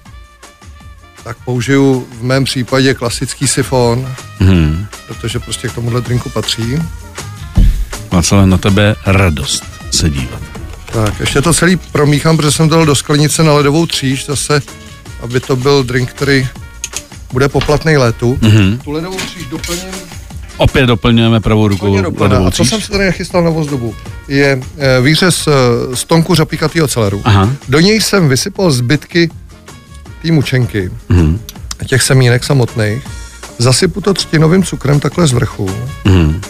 tak 1.25 1.37
použiju 1.45 2.07
v 2.21 2.23
mém 2.23 2.45
případě 2.45 2.95
klasický 2.95 3.47
sifon, 3.49 4.09
Mhm. 4.41 4.87
protože 5.07 5.39
prostě 5.39 5.69
k 5.69 5.73
tomuhle 5.75 6.01
drinku 6.01 6.29
patří. 6.31 6.79
Václav, 8.11 8.47
na 8.47 8.59
tebe 8.59 8.97
radost 9.07 9.65
se 9.91 10.11
dívat. 10.11 10.41
Tak, 10.93 11.21
ještě 11.21 11.43
to 11.43 11.55
celý 11.55 11.77
promíchám, 11.77 12.37
protože 12.37 12.51
jsem 12.51 12.69
dal 12.69 12.87
do 12.87 12.95
sklenice 12.95 13.43
na 13.43 13.53
ledovou 13.53 13.87
tříž 13.87 14.27
zase, 14.27 14.63
aby 15.23 15.41
to 15.41 15.57
byl 15.57 15.83
drink, 15.85 16.11
který 16.11 16.49
bude 17.33 17.49
poplatný 17.49 17.97
létu. 17.97 18.39
Mhm. 18.41 18.79
Tu 18.85 18.91
ledovou 18.91 19.17
tříž 19.17 19.47
doplním 19.47 19.95
Opět 20.57 20.87
doplňujeme 20.87 21.41
pravou 21.41 21.69
rukou 21.69 21.95
ledovou 21.95 22.47
A 22.47 22.51
co 22.51 22.65
jsem 22.65 22.81
si 22.81 22.91
tady 22.91 23.05
nachystal 23.07 23.45
na 23.45 23.51
ozdobu, 23.51 23.95
je 24.29 24.61
eh, 24.79 25.01
výřez 25.01 25.47
eh, 25.49 25.97
z 25.97 26.05
tonku 26.05 26.35
řapíkatýho 26.35 26.89
celeru. 26.89 27.21
Aha. 27.25 27.53
Do 27.69 27.81
něj 27.81 28.01
jsem 28.01 28.29
vysypal 28.29 28.71
zbytky 28.71 29.31
té 30.23 30.33
mučenky, 30.33 30.91
Mhm. 31.09 31.41
těch 31.87 32.03
semínek 32.03 32.45
samotných. 32.45 33.03
Zasypu 33.59 34.01
to 34.01 34.15
třtinovým 34.15 34.63
cukrem 34.63 35.01
takhle 35.01 35.27
z 35.27 35.33
vrchu. 35.33 35.71
Mhm. 36.05 36.41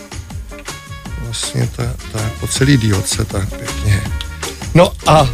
Vlastně 1.25 1.69
ta, 1.77 1.83
ta 2.13 2.19
po 2.41 2.47
celý 2.47 2.77
dílce, 2.77 3.25
tak 3.25 3.49
pěkně. 3.59 4.03
No 4.75 4.93
a 5.07 5.29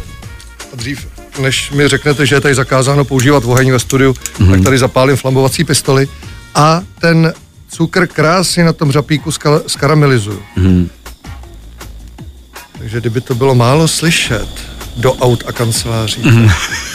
dřív, 0.75 1.07
než 1.41 1.71
mi 1.71 1.87
řeknete, 1.87 2.25
že 2.25 2.35
je 2.35 2.41
tady 2.41 2.55
zakázáno 2.55 3.05
používat 3.05 3.43
oheň 3.45 3.71
ve 3.71 3.79
studiu, 3.79 4.11
mm-hmm. 4.13 4.51
tak 4.51 4.61
tady 4.63 4.77
zapálím 4.77 5.15
flambovací 5.15 5.63
pistoli 5.63 6.07
a 6.55 6.81
ten 6.99 7.33
cukr 7.69 8.07
krásně 8.07 8.63
na 8.63 8.73
tom 8.73 8.91
řapíku 8.91 9.29
ska- 9.31 9.61
skaramelizuju. 9.67 10.41
Mhm. 10.55 10.89
Takže 12.77 12.99
kdyby 12.99 13.21
to 13.21 13.35
bylo 13.35 13.55
málo 13.55 13.87
slyšet 13.87 14.47
do 14.97 15.13
aut 15.13 15.43
a 15.47 15.51
kanceláří, 15.51 16.21
Mhm. 16.23 16.49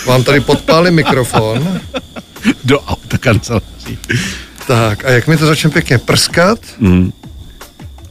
vám 0.07 0.25
tady 0.25 0.41
podpálím 0.41 0.95
mikrofon, 0.95 1.81
Do 2.65 2.81
auta 2.81 3.19
kanceláří. 3.19 3.99
tak 4.67 5.05
a 5.05 5.11
jak 5.11 5.27
mi 5.27 5.37
to 5.37 5.47
začne 5.47 5.71
pěkně 5.71 5.99
prskat, 5.99 6.59
Mhm. 6.79 7.13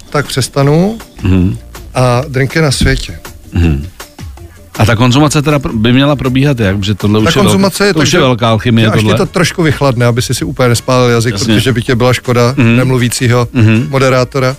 tak 0.10 0.28
přestanu 0.28 0.98
Mhm. 1.22 1.58
a 1.94 2.22
drink 2.28 2.56
je 2.56 2.62
na 2.62 2.72
světě. 2.72 3.20
A 4.80 4.86
ta 4.86 4.96
konzumace 4.96 5.42
teda 5.42 5.60
by 5.74 5.94
měla 5.94 6.16
probíhat 6.16 6.60
jak? 6.60 6.78
Protože 6.78 6.94
tohle 6.96 7.20
Ta 7.24 7.30
už, 7.30 7.36
je, 7.36 7.42
konzumace 7.42 7.84
je 7.84 7.88
velká, 7.88 8.00
to 8.00 8.04
už 8.04 8.08
je 8.08 8.12
že- 8.12 8.20
velká 8.20 8.50
alchymie. 8.50 8.88
Až 8.88 9.00
Tohle. 9.02 9.18
to 9.18 9.26
trošku 9.26 9.64
vychladne, 9.64 10.06
aby 10.06 10.22
si 10.22 10.34
si 10.34 10.46
úplně 10.46 10.70
nespálil 10.70 11.10
jazyk, 11.10 11.34
Jasně. 11.34 11.56
protože 11.56 11.74
by 11.74 11.82
tě 11.82 11.96
byla 11.96 12.14
škoda 12.14 12.54
Mhm. 12.58 12.76
nemluvícího 12.78 13.48
moderátora. 13.90 14.56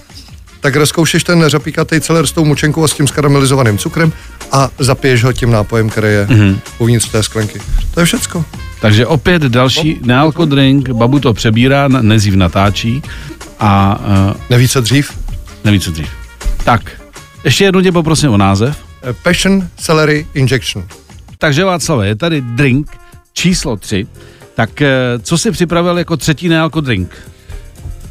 Tak 0.61 0.77
rozkoušeš 0.77 1.25
ten 1.25 1.45
řapíkatý 1.47 2.01
celer 2.01 2.27
s 2.27 2.33
tou 2.33 2.45
mučenkou 2.45 2.85
a 2.85 2.89
s 2.89 2.93
tím 2.95 3.07
skaramelizovaným 3.07 3.79
cukrem 3.79 4.13
a 4.53 4.71
zapiješ 4.79 5.25
ho 5.25 5.33
tím 5.33 5.51
nápojem, 5.51 5.91
který 5.91 6.09
je 6.09 6.27
Mhm. 6.31 6.59
uvnitř 6.79 7.09
té 7.09 7.23
sklenky. 7.23 7.61
To 7.95 8.01
je 8.01 8.07
všecko. 8.07 8.45
Takže 8.81 9.07
opět 9.07 9.43
další 9.43 9.99
nealko 10.03 10.45
drink, 10.45 10.89
babu 10.91 11.21
to 11.21 11.35
přebírá, 11.35 11.89
nezdřív 11.89 12.35
natáčí 12.35 13.03
a 13.61 14.01
uh, 14.29 14.35
Nevíš, 14.51 14.73
co 14.73 14.81
dřív? 14.81 15.11
neví, 15.65 15.81
co 15.81 15.91
dřív. 15.91 16.09
Tak, 16.65 16.81
ještě 17.45 17.65
jednou 17.65 17.81
tě 17.81 17.93
poprosím 17.93 18.31
o 18.31 18.37
název. 18.37 18.77
Eh, 19.05 19.13
Passion 19.23 19.69
Celery 19.77 20.27
Injection. 20.35 20.89
Takže 21.39 21.65
Václave, 21.65 22.07
je 22.07 22.17
tady 22.17 22.41
drink 22.41 22.91
číslo 23.33 23.77
3. 23.77 24.07
Tak 24.55 24.83
eh, 24.83 24.89
co 25.23 25.39
si 25.39 25.51
připravil 25.51 25.99
jako 25.99 26.17
třetí 26.17 26.49
nealko 26.49 26.81
drink? 26.81 27.11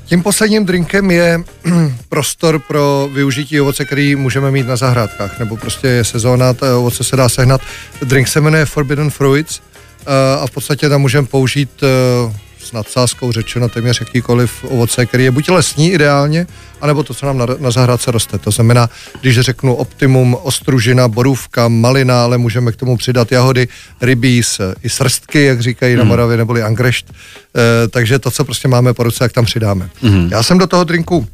Tím 0.05 0.23
posledním 0.23 0.65
drinkem 0.65 1.11
je 1.11 1.43
prostor 2.09 2.59
pro 2.59 3.09
využití 3.13 3.61
ovoce, 3.61 3.85
který 3.85 4.15
můžeme 4.15 4.51
mít 4.51 4.67
na 4.67 4.75
zahrádkách, 4.75 5.39
nebo 5.39 5.57
prostě 5.57 5.87
je 5.87 6.03
sezóna, 6.03 6.53
to 6.53 6.79
ovoce 6.79 7.03
se 7.03 7.15
dá 7.15 7.29
sehnat. 7.29 7.61
Drink 8.03 8.27
se 8.27 8.41
jmenuje 8.41 8.65
Forbidden 8.65 9.09
Fruits 9.09 9.61
eh, 9.61 10.39
a 10.41 10.47
v 10.47 10.51
podstatě 10.51 10.89
tam 10.89 11.01
můžeme 11.01 11.27
použít 11.27 11.69
eh, 11.83 12.33
s 12.63 12.71
nadsázkou 12.71 13.31
řečeno 13.31 13.69
téměř 13.69 13.99
jakýkoliv 13.99 14.63
ovoce, 14.63 15.05
který 15.05 15.23
je 15.23 15.31
buď 15.31 15.49
lesní 15.49 15.91
ideálně, 15.91 16.47
anebo 16.81 17.03
to, 17.03 17.13
co 17.13 17.25
nám 17.25 17.37
na, 17.37 17.45
na 17.59 17.71
zahrádce 17.71 18.11
roste. 18.11 18.37
To 18.37 18.51
znamená, 18.51 18.89
když 19.21 19.39
řeknu 19.39 19.75
optimum, 19.75 20.37
ostružina, 20.41 21.07
borůvka, 21.07 21.67
malina, 21.67 22.23
ale 22.23 22.37
můžeme 22.37 22.71
k 22.71 22.75
tomu 22.75 22.97
přidat 22.97 23.31
jahody, 23.31 23.67
rybíz, 24.01 24.61
i 24.83 24.89
srstky, 24.89 25.43
jak 25.45 25.61
říkají 25.61 25.95
na 25.95 26.03
Moravě, 26.03 26.37
neboli 26.37 26.63
angrešt. 26.63 27.13
Eh, 27.13 27.87
takže 27.87 28.19
to, 28.19 28.31
co 28.31 28.45
prostě 28.45 28.67
máme 28.67 28.93
po 28.93 29.03
ruce, 29.03 29.23
jak 29.23 29.31
tam 29.31 29.45
přidáme. 29.45 29.89
Já 30.31 30.43
jsem 30.43 30.57
do 30.57 30.67
toho 30.67 30.83
drinku 30.83 31.27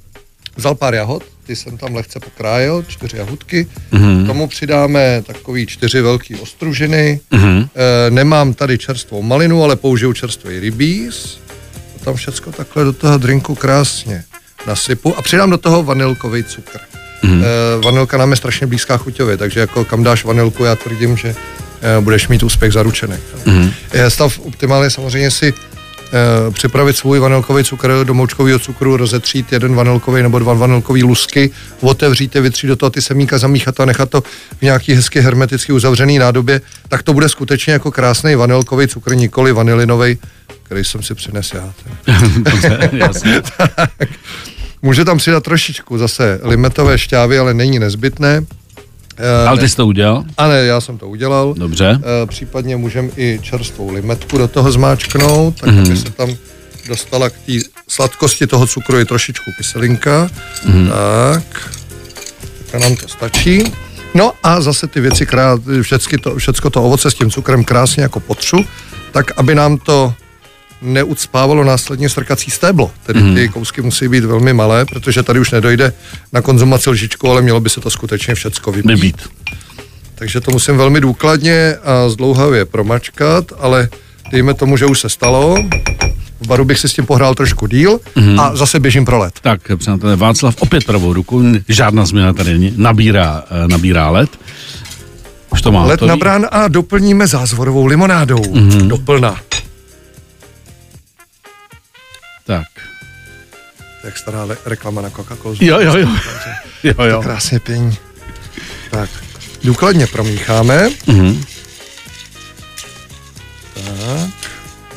vzal 0.56 0.76
pár 0.76 0.94
jahod, 0.94 1.24
ty 1.50 1.56
jsem 1.56 1.78
tam 1.78 1.96
lehce 1.96 2.20
pokrájel, 2.20 2.84
čtyři 2.88 3.18
jahudky, 3.18 3.68
k 4.24 4.28
tomu 4.28 4.48
přidáme 4.48 5.22
takový 5.28 5.66
čtyři 5.66 6.02
velký 6.02 6.36
ostružiny, 6.36 7.20
Mhm. 7.32 7.68
e, 8.08 8.12
nemám 8.12 8.54
tady 8.54 8.78
čerstvou 8.78 9.22
malinu, 9.22 9.64
ale 9.64 9.76
použiju 9.76 10.14
čerstvý 10.14 10.60
rybíz, 10.60 11.40
to 12.00 12.06
tam 12.06 12.16
všecko 12.16 12.52
takhle 12.52 12.84
do 12.84 12.94
toho 12.94 13.18
drinku 13.18 13.56
krásně 13.56 14.24
nasypu 14.68 15.18
a 15.18 15.22
přidám 15.22 15.50
do 15.50 15.58
toho 15.58 15.84
vanilkový 15.84 16.44
cukr. 16.44 16.80
Mm. 17.24 17.44
E, 17.44 17.46
vanilka 17.86 18.18
nám 18.18 18.32
je 18.32 18.36
strašně 18.38 18.68
blízká 18.68 18.98
chuťově, 18.98 19.38
takže 19.38 19.60
jako 19.60 19.86
kam 19.86 20.04
dáš 20.04 20.26
vanilku, 20.26 20.64
já 20.64 20.76
tvrdím, 20.76 21.18
že 21.18 21.30
e, 21.30 22.02
budeš 22.02 22.28
mít 22.28 22.44
úspěch 22.44 22.74
zaručený. 22.74 23.18
Mm. 23.46 23.72
E, 23.92 24.10
stav 24.10 24.40
optimálně 24.40 24.90
samozřejmě 24.90 25.32
si 25.32 25.54
připravit 26.54 26.98
svůj 26.98 27.20
vanilkový 27.20 27.64
cukr 27.64 27.92
do 28.04 28.14
moučkového 28.14 28.60
cukru, 28.60 28.98
rozetřít 28.98 29.52
jeden 29.52 29.76
vanilkový 29.76 30.24
nebo 30.24 30.40
dva 30.40 30.54
vanilkový 30.54 31.04
lusky, 31.04 31.52
otevřít 31.82 32.36
je, 32.36 32.42
vytřít 32.42 32.68
do 32.68 32.76
toho 32.76 32.90
ty 32.90 33.02
semínka, 33.02 33.38
zamíchat 33.38 33.80
a 33.80 33.86
nechat 33.86 34.10
to 34.10 34.22
v 34.60 34.62
nějaký 34.62 34.94
hezky 34.94 35.20
hermeticky 35.20 35.74
uzavřený 35.74 36.20
nádobě, 36.20 36.62
tak 36.88 37.04
to 37.04 37.14
bude 37.14 37.30
skutečně 37.30 37.74
jako 37.74 37.92
krásný 37.92 38.36
vanilkový 38.36 38.88
cukr, 38.88 39.16
nikoli 39.16 39.52
vanilinový, 39.52 40.18
který 40.64 40.84
jsem 40.84 41.04
si 41.04 41.16
přinesl 41.16 41.58
já. 41.58 41.74
Dobře, 42.38 42.90
jasně. 42.98 43.42
Může 44.82 45.06
tam 45.06 45.18
přidat 45.18 45.44
trošičku 45.44 45.98
zase 45.98 46.40
limetové 46.44 46.98
šťávy, 46.98 47.40
ale 47.40 47.54
není 47.54 47.80
nezbytné. 47.80 48.46
E, 49.20 49.48
Ale 49.48 49.58
ty 49.60 49.70
jsi 49.70 49.76
to 49.76 49.88
udělal? 49.88 50.24
ale 50.38 50.66
já 50.66 50.82
jsem 50.82 50.98
to 50.98 51.08
udělal. 51.08 51.54
Dobře. 51.58 52.00
E, 52.24 52.26
případně 52.26 52.78
můžeme 52.78 53.10
i 53.18 53.40
čerstvou 53.42 53.94
limetku 53.94 54.38
do 54.38 54.48
toho 54.48 54.72
zmáčknout, 54.72 55.60
tak 55.60 55.70
mm-hmm. 55.70 55.88
aby 55.88 55.98
se 55.98 56.12
tam 56.12 56.36
dostala 56.88 57.30
k 57.30 57.34
té 57.34 57.54
sladkosti 57.88 58.48
toho 58.48 58.68
cukru 58.68 58.98
je 58.98 59.06
trošičku 59.06 59.52
kyselinka. 59.58 60.30
Mm-hmm. 60.66 60.90
Tak, 60.90 61.72
tak 62.72 62.82
nám 62.82 62.96
to 62.96 63.08
stačí. 63.08 63.64
No 64.14 64.32
a 64.44 64.62
zase 64.62 64.88
ty 64.88 65.02
věci, 65.02 65.26
krát, 65.26 65.62
všecky 65.82 66.18
to, 66.18 66.36
všecko 66.36 66.70
to 66.70 66.84
ovoce 66.84 67.12
s 67.12 67.14
tím 67.14 67.32
cukrem 67.32 67.64
krásně 67.64 68.04
jako 68.04 68.20
potřu, 68.20 68.66
tak 69.12 69.32
aby 69.38 69.56
nám 69.56 69.78
to 69.78 70.14
neucpávalo 70.82 71.64
následně 71.64 72.10
strkací 72.10 72.52
stéblo. 72.52 72.92
Tedy 73.06 73.34
ty 73.36 73.50
kousky 73.50 73.82
musí 73.82 74.08
být 74.08 74.24
velmi 74.24 74.54
malé, 74.54 74.86
protože 74.86 75.24
tady 75.24 75.40
už 75.40 75.52
nedojde 75.52 75.94
na 76.34 76.42
konzumaci 76.42 76.90
lžičku, 76.90 77.30
ale 77.30 77.42
mělo 77.42 77.60
by 77.60 77.70
se 77.70 77.82
to 77.82 77.90
skutečně 77.90 78.36
všecko 78.36 78.72
vybít. 78.72 78.86
Nebýt. 78.86 79.30
Takže 80.16 80.42
to 80.42 80.52
musím 80.52 80.78
velmi 80.78 81.02
důkladně 81.02 81.76
a 81.84 82.10
zdlouhavě 82.10 82.66
promačkat, 82.66 83.46
ale 83.60 83.90
dejme 84.32 84.54
tomu, 84.54 84.78
že 84.78 84.86
už 84.86 85.00
se 85.00 85.10
stalo. 85.10 85.58
V 86.42 86.48
baru 86.48 86.66
bych 86.66 86.80
si 86.80 86.90
s 86.90 86.94
tím 86.94 87.06
pohrál 87.06 87.36
trošku 87.36 87.68
díl 87.68 88.00
mm-hmm. 88.16 88.42
a 88.42 88.56
zase 88.56 88.80
běžím 88.80 89.06
pro 89.06 89.18
let. 89.18 89.34
Tak, 89.42 89.62
přátelé, 89.78 90.16
Václav 90.16 90.56
opět 90.60 90.84
pravou 90.84 91.14
ruku, 91.14 91.44
žádná 91.68 92.06
změna 92.06 92.34
tady 92.34 92.52
není, 92.54 92.74
nabírá, 92.78 93.44
eh, 93.52 93.68
nabírá 93.68 94.10
led. 94.10 94.30
Už 95.52 95.62
to 95.62 95.72
má 95.72 95.84
Let 95.84 95.92
hotový. 95.92 96.10
nabrán 96.10 96.48
a 96.52 96.68
doplníme 96.68 97.28
zázvorovou 97.28 97.86
limonádou. 97.86 98.42
Mm-hmm. 98.42 98.88
Doplna. 98.88 99.36
Tak. 102.50 102.68
Jak 104.04 104.18
stará 104.18 104.44
le- 104.44 104.58
reklama 104.66 105.02
na 105.02 105.10
Coca-Colu. 105.10 105.58
Jo, 105.62 105.80
jo, 105.80 105.98
jo. 105.98 106.08
jo, 106.84 106.94
jo. 107.04 107.22
Krásně 107.22 107.60
pění. 107.60 107.98
Tak, 108.92 109.10
důkladně 109.64 110.08
promícháme. 110.08 110.90
Mhm. 111.08 111.44
Tak. 113.74 114.30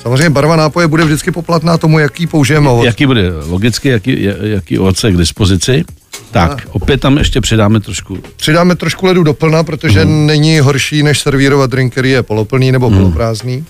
Samozřejmě 0.03 0.31
barva 0.31 0.57
nápoje 0.57 0.87
bude 0.87 1.05
vždycky 1.05 1.31
poplatná 1.31 1.79
tomu, 1.79 1.99
jaký 1.99 2.27
použijeme 2.27 2.69
ovoc. 2.69 2.87
Jaký 2.87 3.07
bude 3.07 3.33
logicky, 3.47 3.89
jaký, 3.89 4.29
ja- 4.29 4.45
jaký 4.45 4.79
ovoce 4.79 5.09
je 5.09 5.13
k 5.13 5.17
dispozici. 5.17 5.85
Tak, 6.31 6.67
opět 6.71 7.01
tam 7.01 7.19
ještě 7.19 7.41
přidáme 7.41 7.81
trošku. 7.81 8.19
Přidáme 8.37 8.77
trošku 8.77 9.07
ledu 9.07 9.23
doplna, 9.23 9.65
protože 9.65 10.05
mm. 10.05 10.27
není 10.27 10.61
horší, 10.61 11.03
než 11.03 11.21
servírovat 11.21 11.71
drink, 11.71 11.93
který 11.93 12.11
je 12.11 12.23
poloplný 12.23 12.73
nebo 12.73 12.91
mm. 12.91 12.97
poloprázdný. 12.97 13.65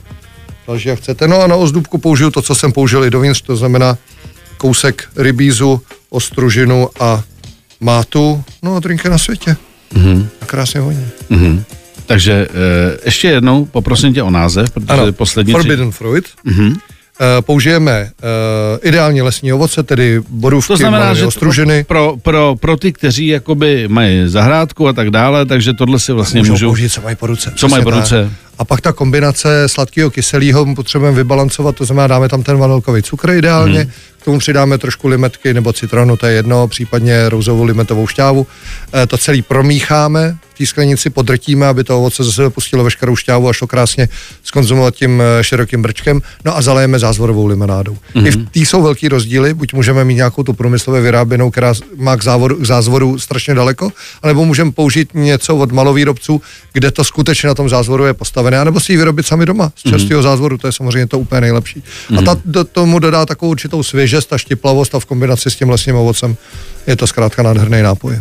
Takže 0.67 0.91
jak 0.91 0.99
chcete. 0.99 1.29
No 1.29 1.41
a 1.43 1.47
na 1.47 1.57
ozdůbku 1.57 1.99
použiju 1.99 2.31
to, 2.31 2.43
co 2.43 2.55
jsem 2.55 2.73
použil 2.73 3.05
i 3.05 3.11
dovnitř, 3.11 3.41
to 3.43 3.57
znamená 3.57 3.99
kousek 4.57 5.09
rybízu, 5.17 5.81
ostružinu 6.11 6.89
a 7.01 7.23
mátu. 7.81 8.45
No 8.63 8.77
a 8.77 8.81
drink 8.81 9.05
je 9.05 9.11
na 9.11 9.19
světě. 9.19 9.57
Mm. 9.95 10.29
A 10.41 10.47
krásně 10.47 10.81
voní. 10.81 11.07
Mhm. 11.31 11.65
Takže 12.07 12.33
e, 12.33 12.49
ještě 13.05 13.29
jednou 13.29 13.65
poprosím 13.65 14.15
tě 14.15 14.23
o 14.23 14.31
název, 14.31 14.71
protože 14.71 14.87
Ano, 14.89 15.13
poslední 15.13 15.55
tři... 15.55 15.63
Forbidden 15.63 15.91
Fruit. 15.91 16.25
Mhm. 16.45 16.75
Eh, 17.21 17.43
použijeme 17.43 18.03
uh, 18.03 18.89
ideálně 18.89 19.23
lesní 19.23 19.53
ovoce, 19.53 19.83
tedy 19.83 20.21
borůvky, 20.29 20.69
To 20.69 20.77
znamená, 20.77 21.15
že 21.15 21.27
ostružiny. 21.27 21.85
pro, 21.85 22.17
pro, 22.23 22.57
pro 22.61 22.77
ty, 22.77 22.93
kteří 22.93 23.27
jakoby 23.27 23.89
mají 23.89 24.29
zahrádku 24.29 24.89
a 24.89 24.93
tak 24.93 25.11
dále, 25.11 25.47
takže 25.47 25.73
tohle 25.73 25.99
si 25.99 26.13
vlastně 26.13 26.41
Můžou 26.41 26.53
můžou... 26.53 26.67
použít, 26.67 26.89
co 26.89 27.01
mají 27.01 27.17
po 27.17 27.27
ruce. 27.27 27.53
Co 27.57 27.69
mají 27.69 27.85
po 27.85 27.91
ruce. 27.91 28.31
A 28.59 28.65
pak 28.65 28.81
ta 28.81 28.93
kombinace 28.93 29.69
sladkého 29.69 30.11
kyselého 30.11 30.75
potřebujeme 30.75 31.17
vybalancovat, 31.17 31.77
to 31.77 31.85
znamená 31.85 32.07
dáme 32.07 32.29
tam 32.29 32.43
ten 32.43 32.59
vanilkový 32.59 33.03
cukr 33.03 33.31
ideálně, 33.31 33.81
Hmm. 33.81 33.91
k 34.19 34.25
tomu 34.25 34.39
přidáme 34.39 34.79
trošku 34.79 35.09
limetky 35.09 35.55
nebo 35.55 35.73
citronu, 35.73 36.17
to 36.17 36.27
je 36.27 36.33
jedno, 36.33 36.69
případně 36.69 37.29
rouzovou 37.29 37.65
limetovou 37.65 38.07
šťávu. 38.07 38.47
E, 39.03 39.07
to 39.07 39.19
celý 39.19 39.43
promícháme, 39.43 40.37
v 40.55 40.59
té 40.59 40.67
sklenici 40.67 41.11
podrtíme, 41.11 41.67
aby 41.67 41.85
to 41.85 41.99
ovoce 41.99 42.25
zase 42.25 42.51
pustilo 42.51 42.85
veškerou 42.85 43.17
šťávu 43.17 43.49
a 43.49 43.53
šlo 43.53 43.67
krásně 43.67 44.09
skonzumovat 44.45 44.95
tím 44.95 45.23
e, 45.23 45.45
širokým 45.45 45.83
brčkem. 45.83 46.23
No 46.45 46.57
a 46.57 46.63
zalejeme 46.63 46.99
zázvorovou 46.99 47.47
limonádou. 47.47 47.97
Mhm. 48.15 48.27
I 48.27 48.31
v 48.31 48.51
té 48.51 48.61
jsou 48.61 48.83
velký 48.83 49.09
rozdíly, 49.09 49.55
buď 49.55 49.73
můžeme 49.75 50.05
mít 50.05 50.15
nějakou 50.15 50.43
tu 50.43 50.53
průmyslově 50.53 51.03
vyráběnou, 51.03 51.51
která 51.51 51.75
má 51.97 52.17
k, 52.17 52.23
závodu, 52.25 52.57
k 52.57 52.67
zázvoru 52.67 53.19
strašně 53.19 53.55
daleko, 53.55 53.93
anebo 54.23 54.45
můžeme 54.45 54.73
použít 54.73 55.09
něco 55.15 55.57
od 55.57 55.73
malovýrobců, 55.73 56.43
kde 56.73 56.91
to 56.91 57.05
skutečně 57.05 57.47
na 57.47 57.55
tom 57.55 57.69
zázvoru 57.69 58.05
je 58.05 58.15
postavené, 58.15 58.42
anebo 58.51 58.81
si 58.81 58.93
ji 58.93 58.97
vyrobit 58.97 59.27
sami 59.27 59.47
doma 59.47 59.73
z 59.77 59.83
čerstvého 59.91 60.23
zázvoru, 60.23 60.59
to 60.59 60.67
je 60.67 60.73
samozřejmě 60.73 61.07
to 61.07 61.19
úplně 61.19 61.41
nejlepší. 61.41 61.83
A 62.19 62.23
ta 62.23 62.37
do, 62.45 62.65
tomu 62.65 62.99
dodá 62.99 63.27
takovou 63.27 63.51
určitou 63.51 63.83
svěžest 63.83 64.33
a 64.33 64.39
štiplavost 64.39 64.95
a 64.95 65.01
v 65.01 65.05
kombinaci 65.05 65.51
s 65.51 65.57
tím 65.57 65.71
lesním 65.71 65.97
ovocem 65.97 66.37
je 66.87 66.97
to 66.97 67.07
zkrátka 67.07 67.43
nádherný 67.43 67.83
nápoj. 67.83 68.21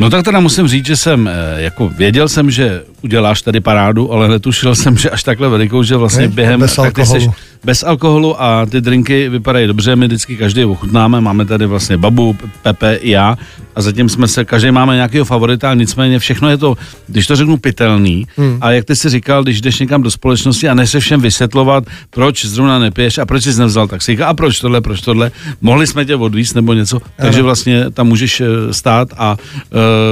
No 0.00 0.10
tak 0.10 0.24
teda 0.24 0.40
musím 0.40 0.68
říct, 0.68 0.86
že 0.86 0.96
jsem, 0.96 1.28
eh, 1.28 1.62
jako 1.62 1.88
věděl 1.88 2.28
jsem, 2.28 2.50
že 2.50 2.82
uděláš 3.02 3.42
tady 3.42 3.60
parádu, 3.60 4.12
ale 4.12 4.28
netušil 4.28 4.74
jsem, 4.74 4.96
že 4.96 5.10
až 5.10 5.22
takhle 5.22 5.48
velikou, 5.48 5.82
že 5.82 5.96
vlastně 5.96 6.22
Ne, 6.22 6.28
během... 6.28 6.60
bez 6.60 6.78
alkoholu. 6.78 7.34
bez 7.64 7.82
alkoholu 7.82 8.42
a 8.42 8.66
ty 8.66 8.80
drinky 8.80 9.28
vypadají 9.28 9.66
dobře, 9.66 9.96
my 9.96 10.06
vždycky 10.06 10.36
každý 10.36 10.64
ochutnáme, 10.64 11.20
máme 11.20 11.44
tady 11.44 11.66
vlastně 11.66 11.96
babu, 11.96 12.36
Pepe 12.62 12.94
i 12.94 13.10
já 13.10 13.38
a 13.76 13.82
zatím 13.82 14.08
jsme 14.08 14.28
se, 14.28 14.44
každý 14.44 14.70
máme 14.70 14.94
nějakého 14.94 15.24
favorita, 15.24 15.74
nicméně 15.74 16.18
všechno 16.18 16.50
je 16.50 16.56
to, 16.56 16.76
když 17.06 17.26
to 17.26 17.36
řeknu, 17.36 17.56
pitelný 17.56 18.26
hmm. 18.36 18.58
a 18.60 18.70
jak 18.70 18.84
ty 18.84 18.96
si 18.96 19.08
říkal, 19.08 19.33
když 19.42 19.60
jdeš 19.60 19.78
někam 19.80 20.02
do 20.02 20.10
společnosti 20.10 20.68
a 20.68 20.74
nechceš 20.74 21.04
všem 21.04 21.20
vysvětlovat, 21.20 21.84
proč 22.10 22.44
zrovna 22.44 22.78
nepiješ 22.78 23.18
a 23.18 23.26
proč 23.26 23.42
jsi 23.44 23.58
nevzal 23.58 23.88
taxíka 23.88 24.26
a 24.26 24.34
proč 24.34 24.60
tohle, 24.60 24.80
proč 24.80 25.00
tohle, 25.00 25.30
mohli 25.60 25.86
jsme 25.86 26.04
tě 26.04 26.16
odvízt 26.16 26.54
nebo 26.54 26.72
něco, 26.72 26.98
takže 27.16 27.42
vlastně 27.42 27.90
tam 27.90 28.06
můžeš 28.06 28.40
eh, 28.40 28.46
stát 28.72 29.08
a 29.16 29.36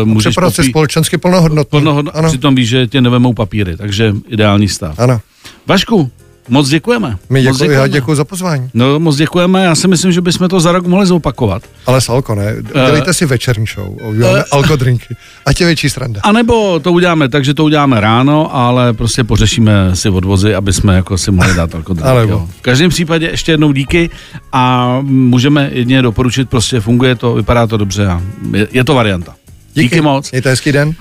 uh, 0.01 0.09
můžeš 0.09 0.31
Připadat 0.31 0.55
si 0.55 0.63
popít- 0.63 0.71
společensky 0.71 1.19
plnohodnotný. 1.19 1.71
plnohodno, 1.71 2.17
a 2.17 2.19
Ano, 2.19 2.29
přitom 2.29 2.55
víš, 2.55 2.69
že 2.69 2.87
tě 2.87 3.01
nevemou 3.01 3.33
papíry, 3.35 3.77
takže 3.77 4.15
ideální 4.29 4.69
stav. 4.69 4.99
ano. 4.99 5.21
Vašku, 5.67 6.11
moc 6.49 6.69
děkujeme. 6.69 7.17
My 7.31 7.43
moc 7.43 7.59
děkuji, 7.59 7.75
já 7.75 7.87
děkuji 7.87 8.15
za 8.15 8.25
pozvání. 8.25 8.71
No, 8.75 9.01
moc 9.01 9.17
děkujeme, 9.17 9.65
já 9.65 9.75
si 9.75 9.89
myslím, 9.89 10.13
že 10.13 10.21
bychom 10.21 10.49
to 10.49 10.61
za 10.61 10.73
rok 10.73 10.87
mohli 10.87 11.07
zopakovat. 11.07 11.63
Ale 11.87 12.01
Salko, 12.01 12.35
ne? 12.35 12.57
Dělejte 12.75 13.15
si 13.15 13.27
večerní 13.27 13.67
show, 13.75 13.97
uděláme 14.09 14.45
alkodrinky. 14.51 15.17
Ať 15.47 15.61
je 15.61 15.67
větší 15.67 15.91
sranda. 15.91 16.21
A 16.25 16.33
nebo 16.33 16.81
to 16.81 16.93
uděláme 16.93 17.29
tak, 17.29 17.45
že 17.45 17.55
to 17.55 17.65
uděláme 17.65 18.01
ráno, 18.01 18.57
ale 18.57 18.93
prostě 18.93 19.25
pořešíme 19.25 19.97
si 19.97 20.09
odvozy, 20.09 20.55
aby 20.55 20.73
jsme 20.73 20.97
jako 20.97 21.19
si 21.19 21.31
mohli 21.31 21.55
dát 21.55 21.75
alkodrink. 21.75 22.07
Alebo. 22.07 22.33
jo. 22.33 22.49
V 22.59 22.63
každém 22.63 22.91
případě 22.91 23.27
ještě 23.27 23.53
jednou 23.53 23.73
díky 23.73 24.11
a 24.53 24.99
můžeme 25.03 25.71
jedině 25.73 26.03
doporučit, 26.03 26.51
prostě 26.51 26.81
funguje 26.81 27.15
to, 27.15 27.35
vypadá 27.35 27.67
to 27.67 27.77
dobře 27.77 28.07
a 28.07 28.23
je, 28.53 28.69
je 28.73 28.85
to 28.85 28.95
varianta. 28.95 29.35
Díky, 29.75 29.89
díky 29.89 30.01
moc. 30.01 30.31
Mějte 30.31 30.49
hezký 30.49 30.73
den. 30.73 30.93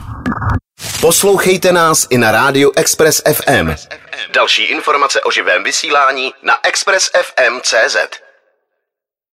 Poslouchejte 1.02 1.72
nás 1.72 2.08
i 2.10 2.18
na 2.18 2.32
rádiu 2.32 2.72
Express 2.76 3.22
FM. 3.34 3.72
Další 4.34 4.64
informace 4.64 5.22
o 5.22 5.32
živém 5.32 5.64
vysílání 5.64 6.34
na 6.44 6.54
expressfm.cz. 6.64 7.98